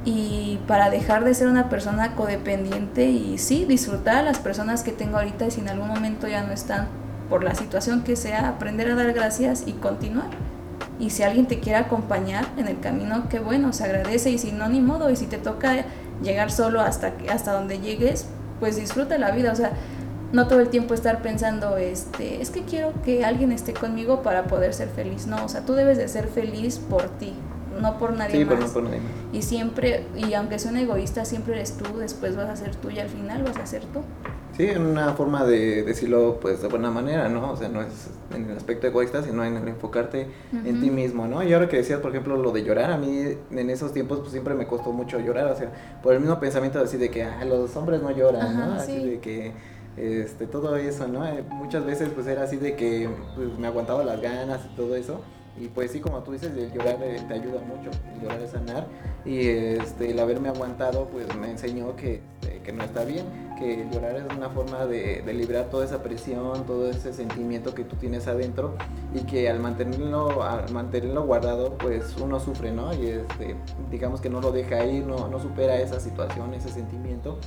[0.04, 4.92] y para dejar de ser una persona codependiente y sí, disfrutar a las personas que
[4.92, 6.88] tengo ahorita y si en algún momento ya no están
[7.28, 10.30] por la situación que sea, aprender a dar gracias y continuar.
[10.98, 14.52] Y si alguien te quiere acompañar en el camino, qué bueno, se agradece y si
[14.52, 15.10] no, ni modo.
[15.10, 15.84] Y si te toca
[16.22, 18.26] llegar solo hasta, hasta donde llegues,
[18.58, 19.52] pues disfruta la vida.
[19.52, 19.72] O sea,
[20.32, 24.44] no todo el tiempo estar pensando, este, es que quiero que alguien esté conmigo para
[24.44, 25.26] poder ser feliz.
[25.26, 27.34] No, o sea, tú debes de ser feliz por ti
[27.80, 28.74] no por nadie más.
[29.32, 32.90] Y siempre, y aunque sea un egoísta, siempre eres tú, después vas a ser tú
[32.90, 34.00] y al final vas a ser tú.
[34.58, 37.52] Sí, en una forma de decirlo pues de buena manera, ¿no?
[37.52, 41.28] O sea, no es en el aspecto egoísta, sino en el enfocarte en ti mismo,
[41.28, 41.44] ¿no?
[41.44, 44.32] Y ahora que decías, por ejemplo, lo de llorar, a mí en esos tiempos pues
[44.32, 45.70] siempre me costó mucho llorar, o sea,
[46.02, 48.74] por el mismo pensamiento así de que ah, los hombres no lloran, ¿no?
[48.74, 49.52] Así de que
[49.96, 51.24] este todo eso, ¿no?
[51.24, 54.96] Eh, muchas veces pues era así de que pues, me aguantaba las ganas y todo
[54.96, 55.20] eso
[55.60, 58.86] y pues sí, como tú dices, el llorar te ayuda mucho, el llorar es sanar.
[59.24, 63.26] Y este, el haberme aguantado, pues me enseñó que, este, que no está bien,
[63.58, 67.84] que llorar es una forma de, de, liberar toda esa presión, todo ese sentimiento que
[67.84, 68.76] tú tienes adentro
[69.14, 72.94] y que al mantenerlo, al mantenerlo guardado, pues uno sufre, ¿no?
[72.94, 73.56] Y este,
[73.90, 77.38] digamos que no lo deja ir, no, no supera esa situación, ese sentimiento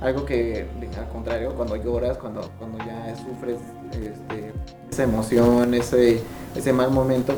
[0.00, 3.58] algo que al contrario cuando lloras cuando cuando ya sufres
[3.92, 4.52] este,
[4.90, 6.20] esa emoción ese
[6.54, 7.34] ese mal momento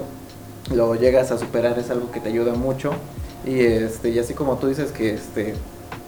[0.74, 2.92] lo llegas a superar es algo que te ayuda mucho
[3.46, 5.54] y este y así como tú dices que este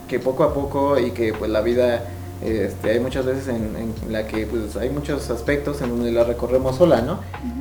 [0.08, 2.02] que poco a poco y que pues la vida
[2.44, 6.24] este, hay muchas veces en, en, la que pues hay muchos aspectos en donde la
[6.24, 7.20] recorremos sola, ¿no?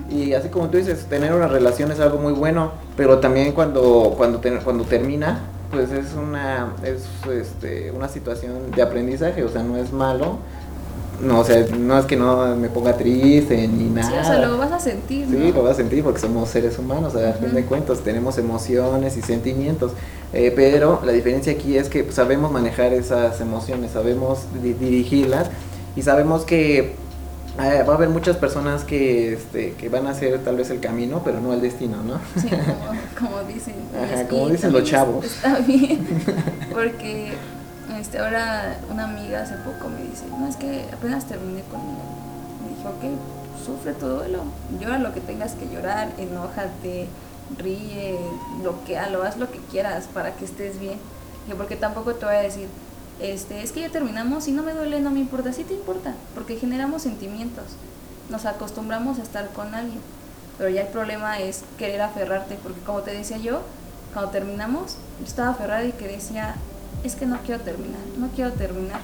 [0.09, 4.15] Y así como tú dices, tener una relación es algo muy bueno, pero también cuando,
[4.17, 9.77] cuando, cuando termina, pues es una, es este, una situación de aprendizaje, o sea, no
[9.77, 10.37] es malo.
[11.21, 14.09] No, o sea, no es que no me ponga triste ni nada.
[14.09, 15.27] Sí, o sea, lo vas a sentir.
[15.29, 19.15] Sí, lo vas a sentir porque somos seres humanos, a fin de cuentas, tenemos emociones
[19.17, 19.91] y sentimientos.
[20.33, 25.51] Eh, pero la diferencia aquí es que sabemos manejar esas emociones, sabemos dirigirlas
[25.95, 26.95] y sabemos que
[27.57, 30.79] Ah, va a haber muchas personas que, este, que van a hacer tal vez el
[30.79, 32.19] camino, pero no el destino, ¿no?
[32.39, 32.49] Sí,
[33.19, 33.75] como, dicen.
[33.95, 35.25] Ajá, como dicen los chavos.
[35.25, 36.07] Está bien,
[36.73, 37.33] porque
[37.99, 42.01] este, ahora una amiga hace poco me dice, no, es que apenas terminé conmigo.
[42.63, 44.43] Me dijo, ok, sufre tu duelo,
[44.79, 47.07] llora lo que tengas que llorar, enójate,
[47.57, 48.17] ríe,
[48.61, 50.99] bloquealo, haz lo que quieras para que estés bien.
[51.57, 52.67] porque tampoco te voy a decir,
[53.21, 56.15] este, es que ya terminamos y no me duele, no me importa, sí te importa,
[56.33, 57.65] porque generamos sentimientos,
[58.29, 59.99] nos acostumbramos a estar con alguien,
[60.57, 63.61] pero ya el problema es querer aferrarte, porque como te decía yo,
[64.13, 66.55] cuando terminamos, yo estaba aferrada y que decía,
[67.03, 69.01] es que no quiero terminar, no quiero terminar.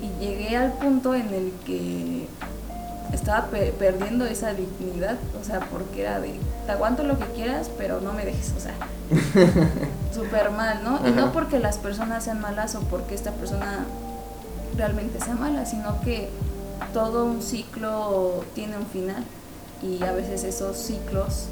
[0.00, 2.28] Y llegué al punto en el que
[3.12, 6.34] estaba perdiendo esa dignidad, o sea, porque era de,
[6.68, 8.74] te aguanto lo que quieras, pero no me dejes, o sea,
[10.14, 11.00] súper mal, ¿no?
[11.08, 13.86] Y no porque las personas sean malas o porque esta persona
[14.76, 16.28] realmente sea mala, sino que
[16.92, 19.24] todo un ciclo tiene un final
[19.82, 21.46] y a veces esos ciclos,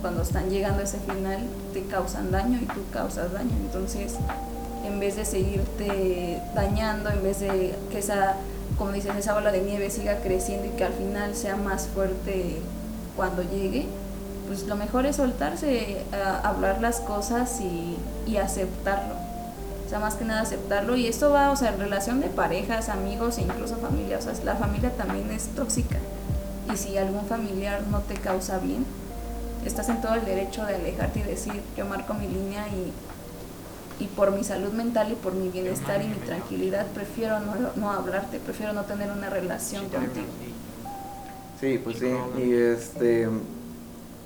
[0.00, 1.40] cuando están llegando a ese final,
[1.74, 4.14] te causan daño y tú causas daño, entonces,
[4.86, 8.36] en vez de seguirte dañando, en vez de que esa
[8.78, 12.56] como dices, esa bola de nieve siga creciendo y que al final sea más fuerte
[13.16, 13.86] cuando llegue,
[14.46, 17.96] pues lo mejor es soltarse, a hablar las cosas y,
[18.30, 19.14] y, aceptarlo.
[19.84, 20.96] O sea, más que nada aceptarlo.
[20.96, 24.18] Y esto va, o sea, en relación de parejas, amigos e incluso familia.
[24.18, 25.98] O sea, la familia también es tóxica.
[26.72, 28.84] Y si algún familiar no te causa bien,
[29.64, 34.06] estás en todo el derecho de alejarte y decir, yo marco mi línea y, y
[34.08, 38.38] por mi salud mental y por mi bienestar y mi tranquilidad prefiero no, no hablarte,
[38.38, 40.26] prefiero no tener una relación contigo.
[41.60, 43.28] Sí, pues sí, y este,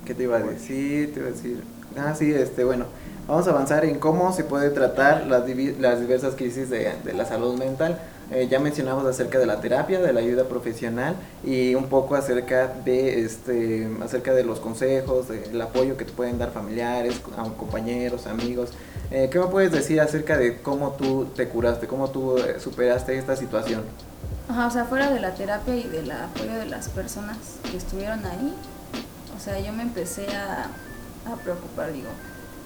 [0.04, 1.12] ¿qué te iba a decir?
[1.12, 1.62] Te iba a decir,
[1.96, 2.86] ah, sí, este, bueno,
[3.26, 7.24] vamos a avanzar en cómo se puede tratar las, las diversas crisis de, de la
[7.24, 7.98] salud mental.
[8.32, 12.68] Eh, ya mencionamos acerca de la terapia, de la ayuda profesional y un poco acerca
[12.84, 17.20] de este, acerca de los consejos, del apoyo que te pueden dar familiares,
[17.58, 18.70] compañeros, amigos.
[19.10, 23.18] Eh, ¿Qué me puedes decir acerca de cómo tú te curaste, cómo tú eh, superaste
[23.18, 23.82] esta situación?
[24.48, 27.36] Ajá, o sea, fuera de la terapia y del apoyo de las personas
[27.68, 28.54] que estuvieron ahí,
[29.40, 30.64] o sea, yo me empecé a,
[31.32, 32.10] a preocupar, digo,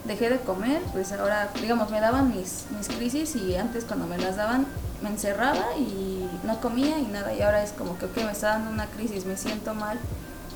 [0.05, 4.19] dejé de comer, pues ahora, digamos, me daban mis, mis crisis y antes cuando me
[4.19, 4.67] las daban
[5.01, 8.49] me encerraba y no comía y nada, y ahora es como que, ok, me está
[8.49, 9.99] dando una crisis, me siento mal,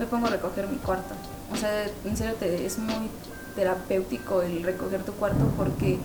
[0.01, 1.15] me pongo a recoger mi cuarto.
[1.53, 3.11] O sea, en serio, te, es muy
[3.55, 5.99] terapéutico el recoger tu cuarto porque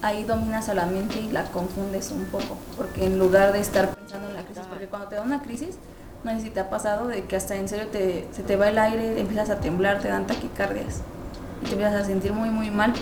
[0.00, 3.94] ahí dominas a la mente y la confundes un poco, porque en lugar de estar
[3.94, 5.76] pensando en la crisis, porque cuando te da una crisis,
[6.24, 8.68] no sé si te ha pasado de que hasta en serio te, se te va
[8.68, 11.00] el aire, empiezas a temblar, te dan taquicardias
[11.62, 12.92] y te empiezas a sentir muy muy mal.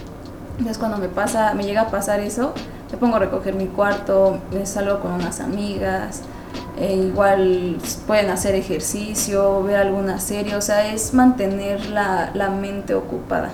[0.52, 2.52] Entonces cuando me pasa, me llega a pasar eso,
[2.90, 6.22] me pongo a recoger mi cuarto, me salgo con unas amigas,
[6.78, 12.94] e igual pueden hacer ejercicio, ver alguna serie, o sea, es mantener la, la mente
[12.94, 13.50] ocupada.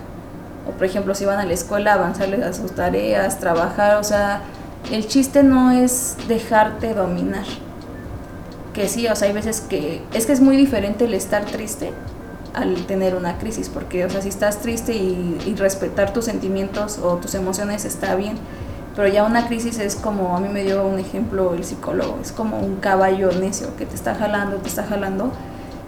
[0.68, 4.42] O por ejemplo, si van a la escuela, avanzarles a sus tareas, trabajar, o sea,
[4.90, 7.44] el chiste no es dejarte dominar.
[8.76, 11.92] Que sí, o sea, hay veces que es que es muy diferente el estar triste
[12.52, 16.98] al tener una crisis, porque, o sea, si estás triste y, y respetar tus sentimientos
[16.98, 18.36] o tus emociones está bien,
[18.94, 22.32] pero ya una crisis es como, a mí me dio un ejemplo el psicólogo, es
[22.32, 25.32] como un caballo necio que te está jalando, te está jalando,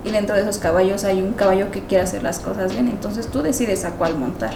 [0.03, 3.27] y dentro de esos caballos hay un caballo que quiere hacer las cosas bien, entonces
[3.27, 4.55] tú decides a cuál montar.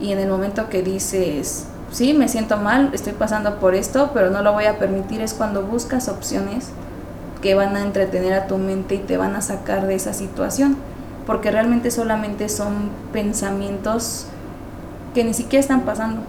[0.00, 4.30] Y en el momento que dices, sí, me siento mal, estoy pasando por esto, pero
[4.30, 6.70] no lo voy a permitir, es cuando buscas opciones
[7.42, 10.76] que van a entretener a tu mente y te van a sacar de esa situación,
[11.26, 14.26] porque realmente solamente son pensamientos
[15.14, 16.22] que ni siquiera están pasando.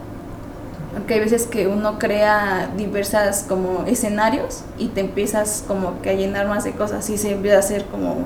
[0.93, 6.13] Porque hay veces que uno crea diversas como escenarios y te empiezas como que a
[6.13, 8.26] llenar más de cosas y se empieza a hacer como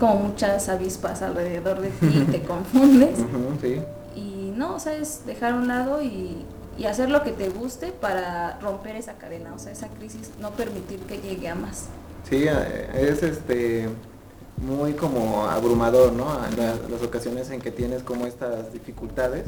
[0.00, 3.20] como muchas avispas alrededor de ti y te confundes.
[4.16, 6.44] Y no o sea es dejar a un lado y,
[6.78, 10.50] y hacer lo que te guste para romper esa cadena o sea esa crisis no
[10.52, 11.86] permitir que llegue a más
[12.28, 13.88] sí eh, es este
[14.56, 19.44] muy como abrumador no las, las ocasiones en que tienes como estas dificultades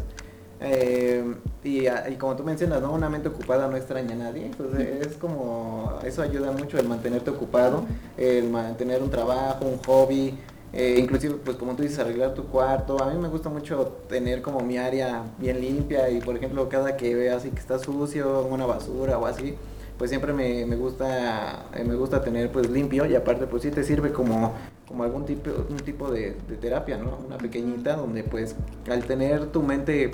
[0.60, 2.92] eh, y, y, como tú mencionas, ¿no?
[2.92, 4.46] Una mente ocupada no extraña a nadie.
[4.46, 7.84] Entonces es como, eso ayuda mucho el mantenerte ocupado,
[8.16, 10.38] el mantener un trabajo, un hobby,
[10.74, 13.02] eh, inclusive pues como tú dices, arreglar tu cuarto.
[13.02, 16.96] A mí me gusta mucho tener como mi área bien limpia y por ejemplo cada
[16.96, 19.54] que vea así que está sucio, una basura o así,
[19.98, 23.70] pues siempre me, me gusta eh, me gusta tener pues limpio y aparte pues sí
[23.70, 24.52] te sirve como
[24.88, 28.54] como algún tipo un tipo de, de terapia no una pequeñita donde pues
[28.90, 30.12] al tener tu mente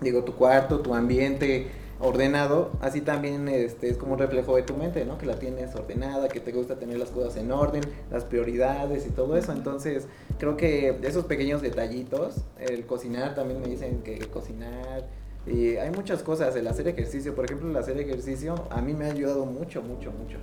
[0.00, 1.66] digo, tu cuarto, tu ambiente
[2.00, 5.18] ordenado, así también este, es como un reflejo de tu mente, ¿no?
[5.18, 9.10] Que la tienes ordenada, que te gusta tener las cosas en orden, las prioridades y
[9.10, 9.52] todo eso.
[9.52, 10.06] Entonces,
[10.38, 15.04] creo que esos pequeños detallitos, el cocinar, también me dicen que cocinar,
[15.50, 19.06] y hay muchas cosas, el hacer ejercicio, por ejemplo, el hacer ejercicio a mí me
[19.06, 20.36] ha ayudado mucho, mucho, mucho.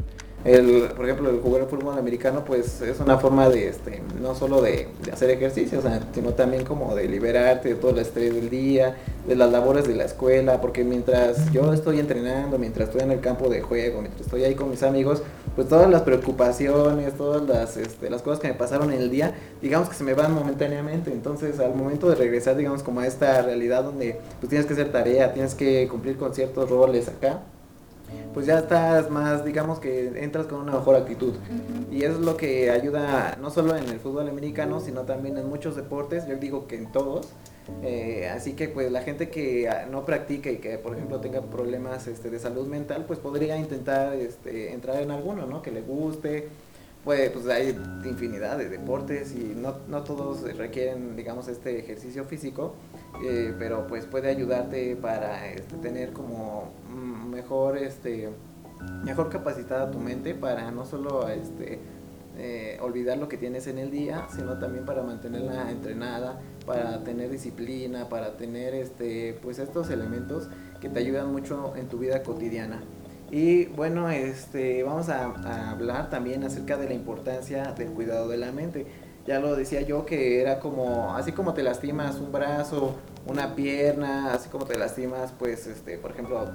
[0.43, 4.61] El, por ejemplo, el jugar fútbol americano, pues es una forma de, este, no solo
[4.61, 5.81] de, hacer ejercicio,
[6.13, 8.95] sino también como de liberarte de todo el estrés del día,
[9.27, 13.21] de las labores de la escuela, porque mientras yo estoy entrenando, mientras estoy en el
[13.21, 15.23] campo de juego, mientras estoy ahí con mis amigos,
[15.55, 19.33] pues todas las preocupaciones, todas las, este, las cosas que me pasaron en el día,
[19.61, 21.11] digamos que se me van momentáneamente.
[21.11, 24.91] Entonces, al momento de regresar, digamos, como a esta realidad donde pues tienes que hacer
[24.91, 27.41] tarea, tienes que cumplir con ciertos roles acá,
[28.33, 31.33] pues ya estás más, digamos que entras con una mejor actitud.
[31.91, 35.49] Y eso es lo que ayuda no solo en el fútbol americano, sino también en
[35.49, 37.29] muchos deportes, yo digo que en todos.
[37.83, 41.41] Eh, así que pues la gente que ah, no practique y que por ejemplo tenga
[41.41, 45.61] problemas este, de salud mental, pues podría intentar este, entrar en alguno, ¿no?
[45.61, 46.49] Que le guste.
[47.03, 52.73] Pues, pues hay infinidad de deportes y no, no todos requieren, digamos, este ejercicio físico,
[53.23, 56.71] eh, pero pues puede ayudarte para este, tener como
[57.29, 58.29] mejor, este,
[59.03, 61.77] mejor capacitada tu mente para no solo este,
[62.37, 67.29] eh, olvidar lo que tienes en el día, sino también para mantenerla entrenada, para tener
[67.29, 70.49] disciplina, para tener este, pues estos elementos
[70.81, 72.83] que te ayudan mucho en tu vida cotidiana.
[73.31, 78.37] Y bueno, este, vamos a, a hablar también acerca de la importancia del cuidado de
[78.37, 78.85] la mente.
[79.25, 82.95] Ya lo decía yo que era como, así como te lastimas un brazo,
[83.25, 86.45] una pierna, así como te lastimas, pues, este, por ejemplo,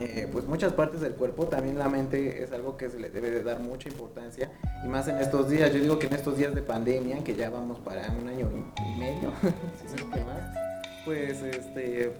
[0.00, 3.30] eh, pues muchas partes del cuerpo, también la mente es algo que se le debe
[3.30, 4.50] de dar mucha importancia
[4.84, 7.50] y más en estos días, yo digo que en estos días de pandemia, que ya
[7.50, 9.32] vamos para un año y medio,
[11.04, 12.12] pues este,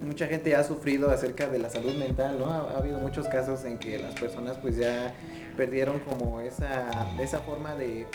[0.00, 2.46] mucha gente ha sufrido acerca de la salud mental, ¿no?
[2.46, 5.14] Ha, ha, habido muchos casos en que las personas pues ya
[5.56, 8.06] perdieron como esa, esa forma de,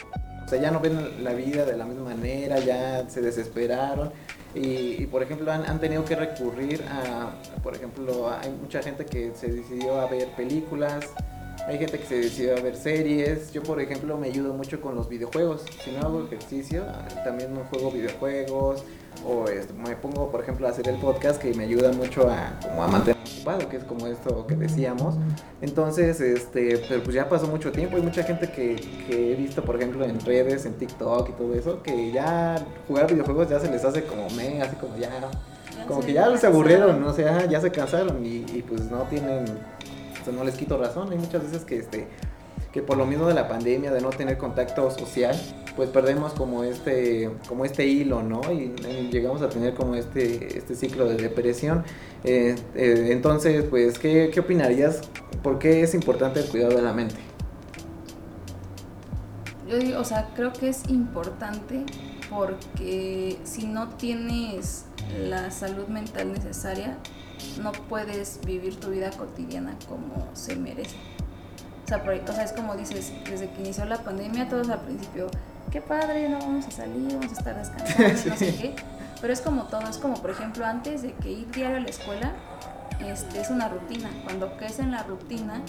[0.46, 4.12] o sea, ya no ven la vida de la misma manera, ya se desesperaron
[4.54, 7.34] y, y por ejemplo han, han, tenido que recurrir a,
[7.64, 11.10] por ejemplo, hay mucha gente que se decidió a ver películas,
[11.68, 13.52] hay gente que se decidió a ver series.
[13.52, 15.66] Yo, por ejemplo, me ayudo mucho con los videojuegos.
[15.84, 16.86] Si no hago ejercicio,
[17.24, 18.84] también juego videojuegos.
[19.28, 22.60] O este, me pongo, por ejemplo, a hacer el podcast que me ayuda mucho a,
[22.62, 25.16] como a mantenerme ocupado, que es como esto que decíamos.
[25.62, 27.96] Entonces, este, pero pues ya pasó mucho tiempo.
[27.98, 28.76] Hay mucha gente que,
[29.08, 33.08] que he visto, por ejemplo, en redes, en TikTok y todo eso, que ya jugar
[33.12, 35.10] videojuegos ya se les hace como me, así como ya.
[35.88, 37.10] Como que ya se aburrieron, ¿no?
[37.10, 39.46] o sea, ya se cansaron y, y pues no tienen
[40.32, 41.12] no les quito razón.
[41.12, 42.08] Hay muchas veces que, este,
[42.72, 45.36] que por lo mismo de la pandemia, de no tener contacto social,
[45.76, 48.42] pues perdemos como este, como este hilo, ¿no?
[48.52, 48.74] Y,
[49.12, 51.84] llegamos a tener como este, este ciclo de depresión.
[52.24, 55.02] Eh, eh, entonces, pues, ¿qué, ¿qué opinarías?
[55.44, 57.16] ¿Por qué es importante el cuidado de la mente?
[59.68, 61.86] Yo o sea, creo que es importante
[62.30, 64.86] porque si no tienes
[65.18, 66.98] la salud mental necesaria,
[67.62, 70.96] no puedes vivir tu vida cotidiana como se merece.
[71.86, 75.28] O sea, o sea, es como dices, desde que inició la pandemia, todos al principio,
[75.72, 78.30] qué padre, no vamos a salir, vamos a estar descansando, sí.
[78.30, 78.76] no sé qué.
[79.22, 81.90] Pero es como todo, es como, por ejemplo, antes de que ir diario a la
[81.90, 82.34] escuela,
[83.00, 84.10] este, es una rutina.
[84.24, 85.62] Cuando crees en la rutina,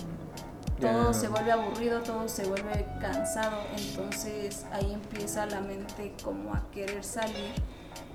[0.80, 1.14] todo yeah.
[1.14, 3.58] se vuelve aburrido, todo se vuelve cansado.
[3.76, 7.52] Entonces ahí empieza la mente como a querer salir,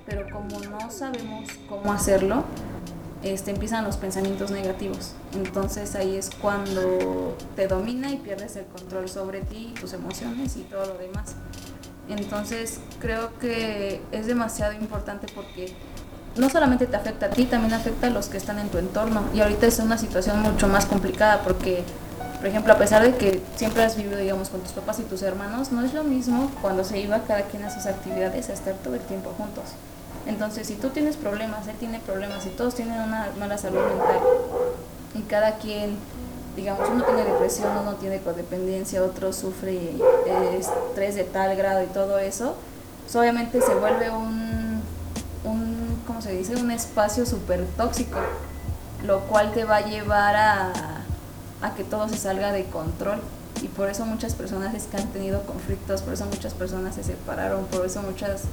[0.06, 2.44] pero como no sabemos cómo hacerlo,
[3.24, 5.14] este, empiezan los pensamientos negativos.
[5.34, 10.62] Entonces ahí es cuando te domina y pierdes el control sobre ti, tus emociones y
[10.62, 11.36] todo lo demás.
[12.12, 15.74] Entonces creo que es demasiado importante porque
[16.36, 19.24] no solamente te afecta a ti, también afecta a los que están en tu entorno.
[19.34, 21.84] Y ahorita es una situación mucho más complicada porque,
[22.38, 25.22] por ejemplo, a pesar de que siempre has vivido, digamos, con tus papás y tus
[25.22, 28.76] hermanos, no es lo mismo cuando se iba cada quien a sus actividades a estar
[28.76, 29.66] todo el tiempo juntos.
[30.28, 34.20] Entonces, si tú tienes problemas, él tiene problemas, y todos tienen una mala salud mental,
[35.16, 35.98] y cada quien,
[36.56, 41.88] digamos, uno tiene depresión, uno tiene codependencia, otro sufre eh, estrés de tal grado y
[41.88, 42.56] todo eso,
[43.04, 44.82] pues obviamente se vuelve un,
[45.44, 46.56] un ¿cómo se dice?
[46.56, 48.20] Un espacio súper tóxico,
[49.06, 50.72] lo cual te va a llevar a,
[51.62, 53.20] a que todo se salga de control
[53.62, 57.66] y por eso muchas personas que han tenido conflictos, por eso muchas personas se separaron,
[57.66, 58.44] por eso muchas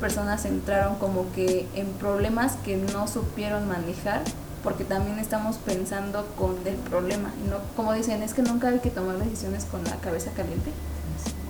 [0.00, 4.22] personas entraron como que en problemas que no supieron manejar
[4.62, 8.90] porque también estamos pensando con el problema no como dicen es que nunca hay que
[8.90, 10.70] tomar decisiones con la cabeza caliente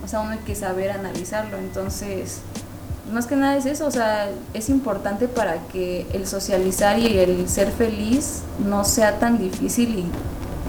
[0.03, 2.39] o sea uno hay que saber analizarlo entonces
[3.11, 7.49] más que nada es eso o sea es importante para que el socializar y el
[7.49, 10.11] ser feliz no sea tan difícil y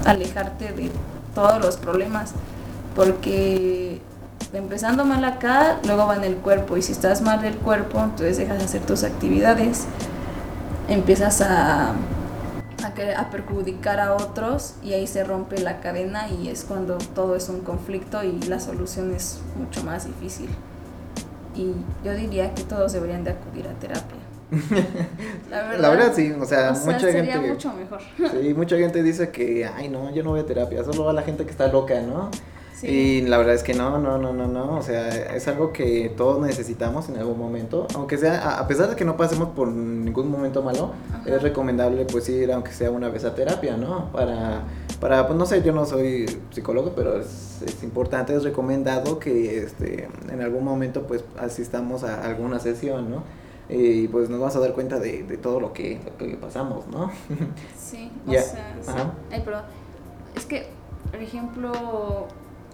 [0.07, 0.91] alejarte de
[1.34, 2.32] todos los problemas
[2.95, 4.01] porque
[4.53, 6.76] empezando mal acá, luego va en el cuerpo.
[6.76, 9.84] Y si estás mal del cuerpo, entonces dejas de hacer tus actividades,
[10.88, 11.93] empiezas a,
[12.85, 17.37] a, a, perjudicar a otros y ahí se rompe la cadena y es cuando todo
[17.37, 20.49] es un conflicto y la solución es mucho más difícil.
[21.55, 21.74] Y
[22.05, 24.18] yo diría que todos deberían de acudir a terapia.
[25.51, 28.01] La verdad, la verdad sí, o sea, o sea mucha sería gente mucho mejor.
[28.16, 31.22] Sí, mucha gente dice que, ay, no, yo no voy a terapia, solo va la
[31.22, 32.31] gente que está loca, ¿no?
[32.81, 32.87] Sí.
[32.87, 34.78] Y la verdad es que no, no, no, no, no.
[34.78, 37.87] O sea, es algo que todos necesitamos en algún momento.
[37.95, 41.22] Aunque sea, a pesar de que no pasemos por ningún momento malo, Ajá.
[41.26, 44.11] es recomendable pues ir, aunque sea una vez a terapia, ¿no?
[44.12, 44.62] Para,
[44.99, 49.62] para pues no sé, yo no soy psicólogo, pero es, es importante, es recomendado que
[49.62, 53.41] este, en algún momento pues asistamos a alguna sesión, ¿no?
[53.72, 56.89] y pues nos vamos a dar cuenta de, de todo lo que, lo que pasamos,
[56.89, 57.11] ¿no?
[57.78, 58.43] Sí, o yeah.
[58.43, 58.93] sea, sí.
[59.31, 59.59] Ay, pero
[60.35, 60.66] es que,
[61.11, 61.72] por ejemplo,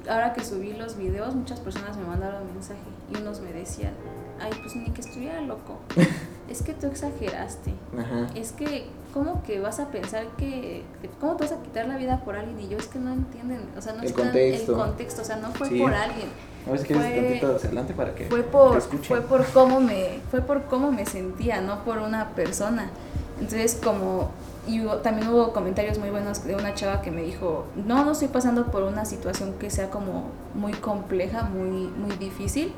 [0.08, 2.80] ahora que subí los videos, muchas personas me mandaron mensaje
[3.12, 3.92] y unos me decían,
[4.40, 5.78] ay, pues ni que estuviera loco.
[6.50, 7.72] es que tú exageraste.
[7.98, 8.26] Ajá.
[8.34, 10.84] Es que, ¿cómo que vas a pensar que,
[11.20, 12.60] ¿cómo te vas a quitar la vida por alguien?
[12.60, 14.72] Y yo es que no entienden, o sea, no el están contexto.
[14.72, 15.80] el contexto, o sea, no fue Sí.
[15.80, 16.28] por alguien.
[16.66, 20.40] A ver si quieres tantito adelante para que fue por fue por cómo me fue
[20.40, 22.90] por cómo me sentía no por una persona
[23.38, 24.32] entonces como
[24.66, 28.28] y también hubo comentarios muy buenos de una chava que me dijo, no, no estoy
[28.28, 32.72] pasando por una situación que sea como muy compleja, muy, muy difícil,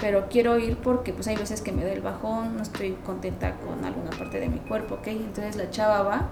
[0.00, 3.54] pero quiero ir porque pues hay veces que me da el bajón, no estoy contenta
[3.56, 5.06] con alguna parte de mi cuerpo, ¿ok?
[5.08, 6.28] Entonces la chava va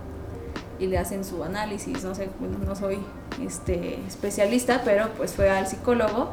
[0.78, 2.98] y le hacen su análisis, no sé, bueno, no soy
[3.42, 6.30] este especialista, pero pues fue al psicólogo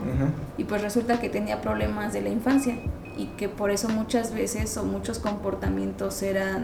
[0.58, 2.78] y pues resulta que tenía problemas de la infancia
[3.18, 6.64] y que por eso muchas veces o muchos comportamientos eran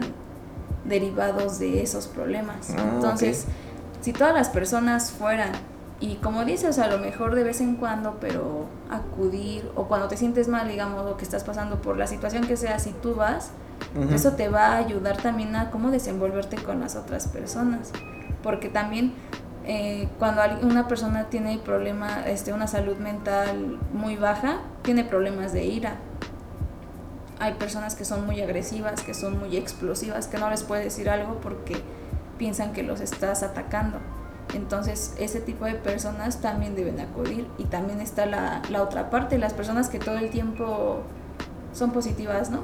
[0.88, 2.70] derivados de esos problemas.
[2.70, 3.46] Ah, Entonces,
[4.00, 5.52] si todas las personas fueran,
[6.00, 10.16] y como dices, a lo mejor de vez en cuando, pero acudir, o cuando te
[10.16, 13.50] sientes mal, digamos, o que estás pasando por la situación que sea, si tú vas,
[14.12, 17.90] eso te va a ayudar también a cómo desenvolverte con las otras personas.
[18.42, 19.12] Porque también
[19.64, 25.64] eh, cuando una persona tiene problema, este, una salud mental muy baja, tiene problemas de
[25.64, 25.96] ira
[27.40, 31.08] hay personas que son muy agresivas, que son muy explosivas, que no les puedes decir
[31.08, 31.76] algo porque
[32.36, 33.98] piensan que los estás atacando.
[34.54, 37.46] Entonces, ese tipo de personas también deben acudir.
[37.58, 41.00] Y también está la, la otra parte, las personas que todo el tiempo
[41.72, 42.62] son positivas, ¿no?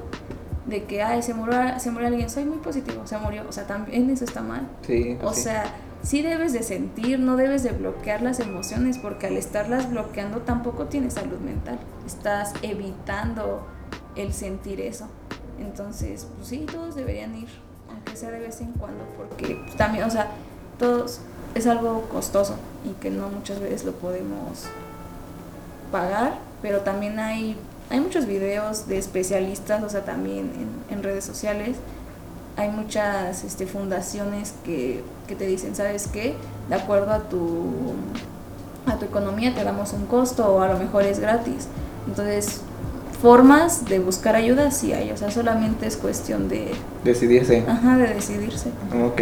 [0.67, 3.43] De que, ay, se murió, se murió alguien, soy muy positivo, se murió.
[3.49, 4.67] O sea, también eso está mal.
[4.87, 5.65] Sí, o sea,
[6.03, 10.87] sí debes de sentir, no debes de bloquear las emociones, porque al estarlas bloqueando tampoco
[10.87, 11.79] tienes salud mental.
[12.07, 13.67] Estás evitando
[14.17, 15.07] el sentir eso.
[15.59, 17.49] Entonces, pues sí, todos deberían ir,
[17.91, 20.31] aunque sea de vez en cuando, porque también, o sea,
[20.79, 21.21] todos
[21.55, 24.65] es algo costoso y que no muchas veces lo podemos
[25.93, 27.57] pagar, pero también hay,
[27.91, 30.51] hay muchos videos de especialistas, o sea, también
[30.91, 31.77] en, redes sociales.
[32.57, 36.35] Hay muchas este, fundaciones que, que te dicen, ¿sabes qué?
[36.69, 37.95] De acuerdo a tu,
[38.87, 41.69] a tu economía te damos un costo o a lo mejor es gratis.
[42.07, 42.61] Entonces,
[43.25, 46.73] formas de buscar ayuda sí hay, o sea, solamente es cuestión de...
[47.05, 47.65] Decidirse.
[47.67, 48.69] Ajá, de decidirse.
[49.03, 49.19] Ok.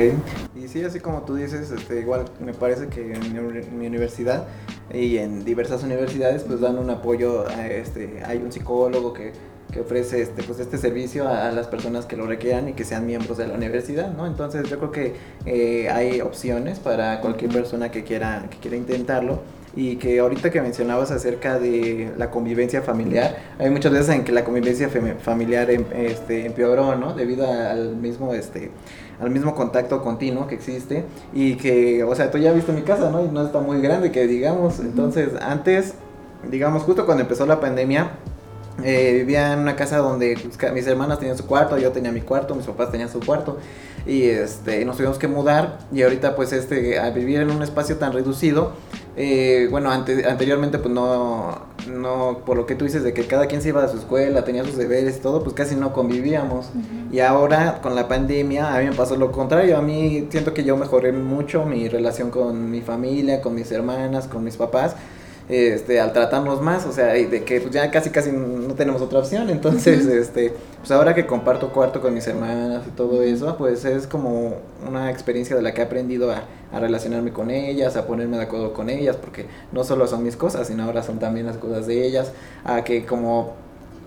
[0.56, 4.48] Y sí, así como tú dices, este, igual me parece que en mi, universidad
[4.92, 9.34] y en diversas universidades pues dan un apoyo, a este, hay un psicólogo que,
[9.70, 13.06] que ofrece este, pues, este servicio a, las personas que lo requieran y que sean
[13.06, 14.26] miembros de la universidad, ¿no?
[14.26, 15.14] Entonces yo creo que
[15.46, 20.60] eh, hay opciones para cualquier persona que quiera, que quiera intentarlo y que ahorita que
[20.60, 24.88] mencionabas acerca de la convivencia familiar, hay muchas veces en que la convivencia
[25.20, 27.14] familiar em, este, empeoró, ¿no?
[27.14, 28.70] Debido al mismo, este,
[29.20, 32.82] al mismo contacto continuo que existe y que, o sea, tú ya has visto mi
[32.82, 33.24] casa, ¿no?
[33.24, 35.94] Y no está muy grande, que digamos, entonces antes,
[36.50, 38.10] digamos, justo cuando empezó la pandemia,
[38.82, 42.22] eh, vivía en una casa donde pues, mis hermanas tenían su cuarto, yo tenía mi
[42.22, 43.58] cuarto, mis papás tenían su cuarto.
[44.06, 45.78] Y este, nos tuvimos que mudar.
[45.92, 48.72] Y ahorita pues este, a vivir en un espacio tan reducido,
[49.16, 53.62] eh, bueno, anteriormente pues no, no, por lo que tú dices de que cada quien
[53.62, 56.70] se iba a su escuela, tenía sus deberes y todo, pues casi no convivíamos.
[57.12, 60.64] Y ahora con la pandemia a mí me pasó lo contrario, a mí siento que
[60.64, 64.96] yo mejoré mucho mi relación con mi familia, con mis hermanas, con mis papás
[65.48, 69.18] este, al tratarnos más, o sea, de que pues, ya casi casi no tenemos otra
[69.18, 73.84] opción, entonces, este, pues ahora que comparto cuarto con mis hermanas y todo eso, pues
[73.84, 74.54] es como
[74.86, 78.44] una experiencia de la que he aprendido a, a relacionarme con ellas, a ponerme de
[78.44, 81.86] acuerdo con ellas, porque no solo son mis cosas, sino ahora son también las cosas
[81.86, 82.32] de ellas,
[82.64, 83.54] a que como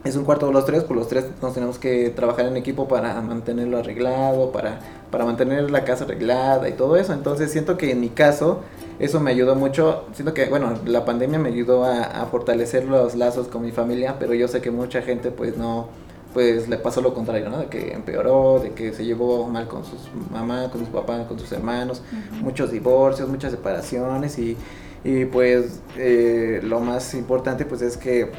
[0.05, 2.87] es un cuarto de los tres, pues los tres nos tenemos que trabajar en equipo
[2.87, 4.79] para mantenerlo arreglado, para,
[5.09, 7.11] para mantener la casa arreglada y todo eso.
[7.11, 8.61] Entonces siento que en mi caso
[8.99, 10.05] eso me ayudó mucho.
[10.13, 14.33] Siento que, bueno, la pandemia me ayudó a, fortalecer los lazos con mi familia, pero
[14.33, 15.87] yo sé que mucha gente pues no,
[16.33, 17.59] pues le pasó lo contrario, ¿no?
[17.59, 21.39] De que empeoró, de que se llevó mal con sus mamás, con sus papás, con
[21.39, 22.01] sus hermanos,
[22.41, 24.57] muchos divorcios, muchas separaciones y,
[25.03, 28.31] y pues eh, lo más importante pues es que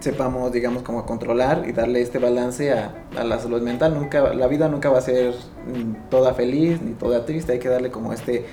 [0.00, 3.94] sepamos, digamos, como controlar y darle este balance a, la salud mental.
[3.94, 7.68] Nunca, la vida nunca va a ser mm, toda feliz ni toda triste, hay que
[7.68, 8.44] darle como este,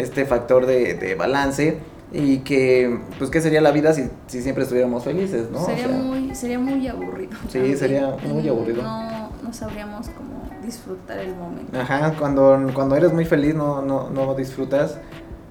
[0.00, 1.78] este factor de, balance
[2.12, 5.64] y que, pues, ¿qué sería la vida si, siempre estuviéramos felices, no?
[5.64, 7.32] Sería, muy, sería muy aburrido.
[7.48, 8.82] Sí, sería muy aburrido.
[8.82, 11.78] No, no sabríamos cómo disfrutar el momento.
[11.78, 14.98] Ajá, cuando, cuando eres muy feliz no, no, no disfrutas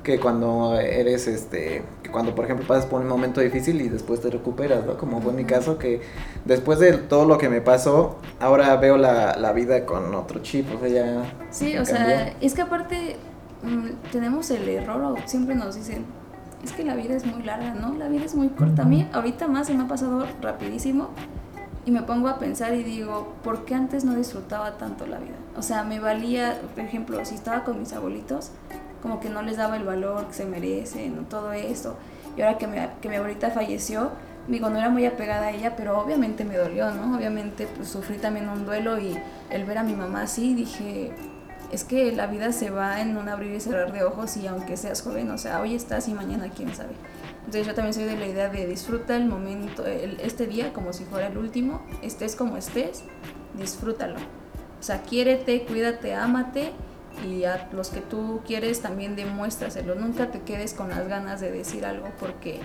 [0.03, 4.21] que cuando eres, este, que cuando por ejemplo pasas por un momento difícil y después
[4.21, 4.97] te recuperas, ¿no?
[4.97, 6.01] Como fue mi caso, que
[6.45, 10.67] después de todo lo que me pasó, ahora veo la, la vida con otro chip,
[10.73, 11.33] o sea, ya...
[11.51, 13.17] Sí, o sea, es que aparte
[13.63, 16.05] mm, tenemos el error, o siempre nos dicen,
[16.63, 17.93] es que la vida es muy larga, ¿no?
[17.93, 18.83] La vida es muy corta.
[18.83, 21.09] A mí ahorita más se me ha pasado rapidísimo
[21.85, 25.35] y me pongo a pensar y digo, ¿por qué antes no disfrutaba tanto la vida?
[25.57, 28.51] O sea, me valía, por ejemplo, si estaba con mis abuelitos,
[29.01, 31.95] como que no les daba el valor que se merecen, todo esto.
[32.35, 32.67] Y ahora que,
[33.01, 34.11] que mi abuelita falleció,
[34.47, 37.15] digo, no era muy apegada a ella, pero obviamente me dolió, ¿no?
[37.15, 39.17] Obviamente pues, sufrí también un duelo y
[39.49, 41.11] el ver a mi mamá así, dije,
[41.71, 44.77] es que la vida se va en un abrir y cerrar de ojos y aunque
[44.77, 46.93] seas joven, o sea, hoy estás y mañana quién sabe.
[47.39, 51.03] Entonces yo también soy de la idea de disfruta el momento, este día como si
[51.03, 53.03] fuera el último, estés como estés,
[53.57, 54.17] disfrútalo.
[54.79, 56.73] O sea, quiérete, cuídate, ámate
[57.27, 59.95] y a los que tú quieres también demuéstraselo.
[59.95, 62.59] Nunca te quedes con las ganas de decir algo porque,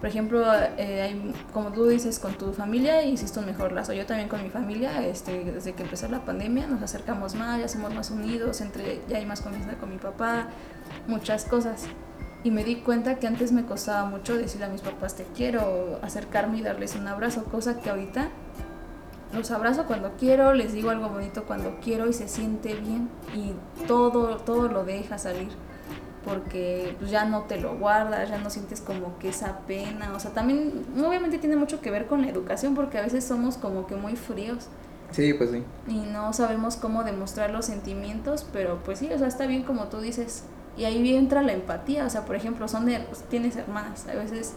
[0.00, 0.44] por ejemplo,
[0.76, 3.92] eh, como tú dices, con tu familia hiciste un mejor lazo.
[3.92, 7.68] Yo también con mi familia, este, desde que empezó la pandemia, nos acercamos más, ya
[7.68, 10.48] somos más unidos, entre, ya hay más confianza con mi papá,
[11.06, 11.86] muchas cosas.
[12.44, 15.98] Y me di cuenta que antes me costaba mucho decirle a mis papás te quiero,
[16.02, 18.28] acercarme y darles un abrazo, cosa que ahorita
[19.32, 23.54] los abrazo cuando quiero, les digo algo bonito cuando quiero y se siente bien y
[23.86, 25.48] todo, todo lo deja salir
[26.26, 30.18] porque pues, ya no te lo guardas, ya no sientes como que esa pena, o
[30.18, 33.86] sea, también obviamente tiene mucho que ver con la educación porque a veces somos como
[33.86, 34.66] que muy fríos.
[35.12, 35.62] Sí, pues sí.
[35.86, 39.84] Y no sabemos cómo demostrar los sentimientos, pero pues sí, o sea, está bien como
[39.84, 40.42] tú dices.
[40.76, 44.14] Y ahí entra la empatía, o sea, por ejemplo, son de, pues, tienes hermanas, a
[44.14, 44.54] veces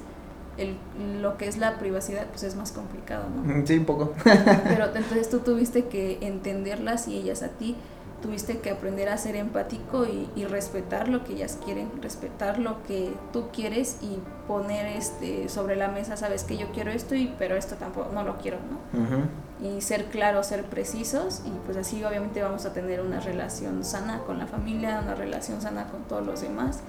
[0.58, 0.76] el,
[1.22, 3.66] lo que es la privacidad pues es más complicado, ¿no?
[3.66, 4.14] Sí, un poco.
[4.24, 7.76] Pero entonces tú tuviste que entenderlas y ellas a ti,
[8.22, 12.84] tuviste que aprender a ser empático y, y, respetar lo que ellas quieren, respetar lo
[12.84, 17.34] que tú quieres y poner este sobre la mesa, sabes que yo quiero esto y
[17.38, 19.28] pero esto tampoco no lo quiero, ¿no?
[19.66, 24.22] Y ser claros, ser precisos y pues así obviamente vamos a tener una relación sana
[24.26, 26.80] con la familia, una relación sana con todos los demás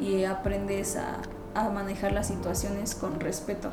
[0.00, 1.18] y aprendes a,
[1.54, 3.70] a manejar las situaciones con respeto,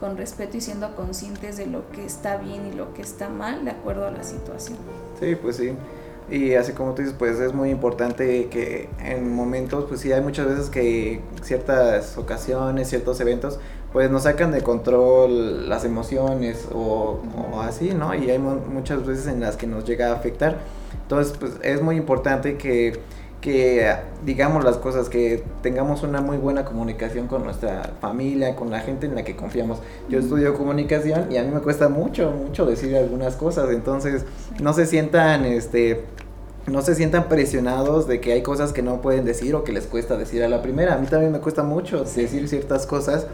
[0.00, 3.64] con respeto y siendo conscientes de lo que está bien y lo que está mal
[3.64, 4.78] de acuerdo a la situación.
[5.20, 5.72] Sí, pues sí.
[6.30, 10.20] Y así como tú dices, pues es muy importante que en momentos, pues sí, hay
[10.20, 13.58] muchas veces que ciertas ocasiones, ciertos eventos,
[13.92, 17.20] pues nos sacan de control las emociones o,
[17.50, 18.14] o así, ¿no?
[18.14, 20.58] Y hay muchas veces en las que nos llega a afectar.
[21.02, 23.00] Entonces, pues es muy importante que
[23.40, 28.80] que digamos las cosas, que tengamos una muy buena comunicación con nuestra familia, con la
[28.80, 29.78] gente en la que confiamos.
[30.08, 34.24] Yo estudio comunicación y a mí me cuesta mucho, mucho decir algunas cosas, entonces
[34.60, 36.04] no se sientan, este,
[36.66, 39.86] no se sientan presionados de que hay cosas que no pueden decir o que les
[39.86, 40.94] cuesta decir a la primera.
[40.94, 43.28] A mí también me cuesta mucho decir ciertas cosas,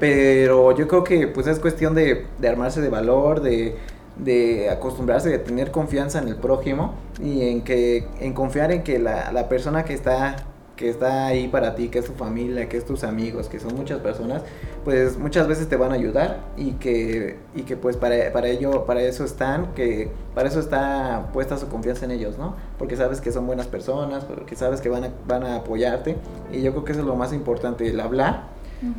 [0.00, 3.76] pero yo creo que pues es cuestión de, de armarse de valor, de
[4.16, 8.98] de acostumbrarse a tener confianza en el prójimo y en que en confiar en que
[8.98, 10.36] la, la, persona que está
[10.76, 13.76] que está ahí para ti, que es tu familia, que es tus amigos, que son
[13.76, 14.42] muchas personas,
[14.84, 18.84] pues muchas veces te van a ayudar y que, y que pues para, para ello,
[18.84, 22.56] para eso están, que para eso está puesta su confianza en ellos, ¿no?
[22.76, 26.16] Porque sabes que son buenas personas, porque sabes que van a, van a apoyarte
[26.52, 28.54] y yo creo que eso es lo más importante, el hablar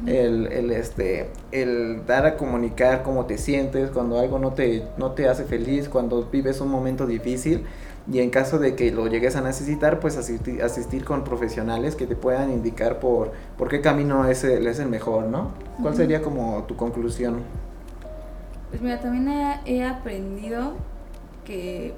[0.08, 5.12] el, el, este, el dar a comunicar cómo te sientes, cuando algo no te, no
[5.12, 7.66] te hace feliz, cuando vives un momento difícil
[8.12, 12.06] y en caso de que lo llegues a necesitar, pues asistir, asistir con profesionales que
[12.06, 15.52] te puedan indicar por, por qué camino es el, es el mejor, ¿no?
[15.82, 17.42] ¿Cuál sería como tu conclusión?
[18.70, 20.74] Pues mira, también he, he aprendido
[21.46, 21.94] que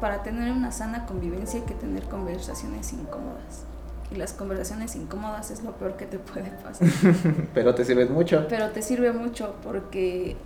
[0.00, 3.64] para tener una sana convivencia hay que tener conversaciones incómodas
[4.10, 6.88] y las conversaciones incómodas es lo peor que te puede pasar.
[7.54, 8.46] Pero te sirve mucho.
[8.48, 10.36] Pero te sirve mucho porque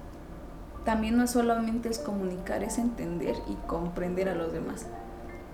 [0.85, 4.87] también no solamente es comunicar, es entender y comprender a los demás.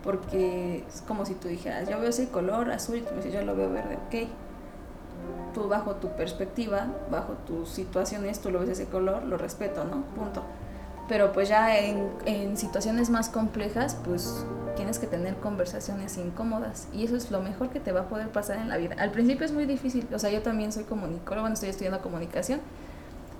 [0.08, 3.34] Porque es como si tú dijeras, yo veo ese color azul y tú me dices,
[3.34, 4.26] yo lo veo verde, ok.
[5.52, 10.04] Tú bajo tu perspectiva, bajo tus situaciones, tú lo ves ese color, lo respeto, ¿no?
[10.14, 10.42] Punto
[11.08, 14.44] pero pues ya en, en, situaciones más complejas, pues
[14.76, 18.28] tienes que tener conversaciones incómodas y eso es lo mejor que te va a poder
[18.28, 18.94] pasar en la vida.
[18.98, 22.60] Al principio es muy difícil, o sea, yo también soy comunicóloga, bueno, estoy estudiando comunicación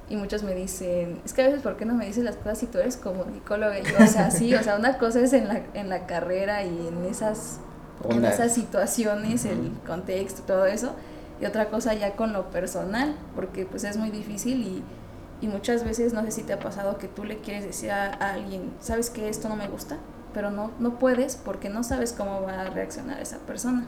[0.08, 2.58] y muchos me dicen, es que a veces, ¿por qué no me dices las cosas
[2.58, 3.78] si tú eres comunicóloga?
[3.78, 6.64] Y yo, o sea, sí, o sea, una cosa es en la, en la carrera
[6.64, 7.60] y en esas,
[8.08, 10.94] en esas situaciones, el contexto, todo eso,
[11.40, 14.82] y otra cosa ya con lo personal, porque pues es muy difícil y
[15.40, 18.12] y muchas veces, no sé si te ha pasado que tú le quieres decir a,
[18.12, 19.98] alguien, sabes que esto no me gusta,
[20.34, 23.86] pero no, no puedes porque no sabes cómo va a reaccionar esa persona.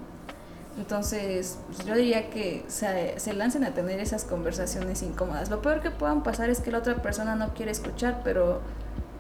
[0.81, 5.51] Entonces, pues, yo diría que se, lancen a tener esas conversaciones incómodas.
[5.51, 8.63] Lo peor que puedan pasar es que la otra persona no quiere escuchar, pero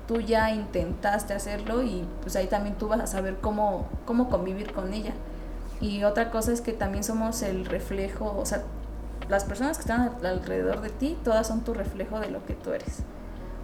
[0.09, 4.73] tú ya intentaste hacerlo y pues ahí también tú vas a saber cómo, cómo convivir
[4.73, 5.13] con ella.
[5.83, 8.63] Y otra cosa es que también somos el reflejo, o sea,
[9.29, 12.73] las personas que están alrededor de ti, todas son tu reflejo de lo que tú
[12.73, 13.01] eres.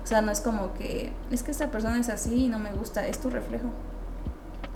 [0.04, 2.72] O sea, no es como que, es que esta persona es así y no me
[2.72, 3.70] gusta, es tu reflejo.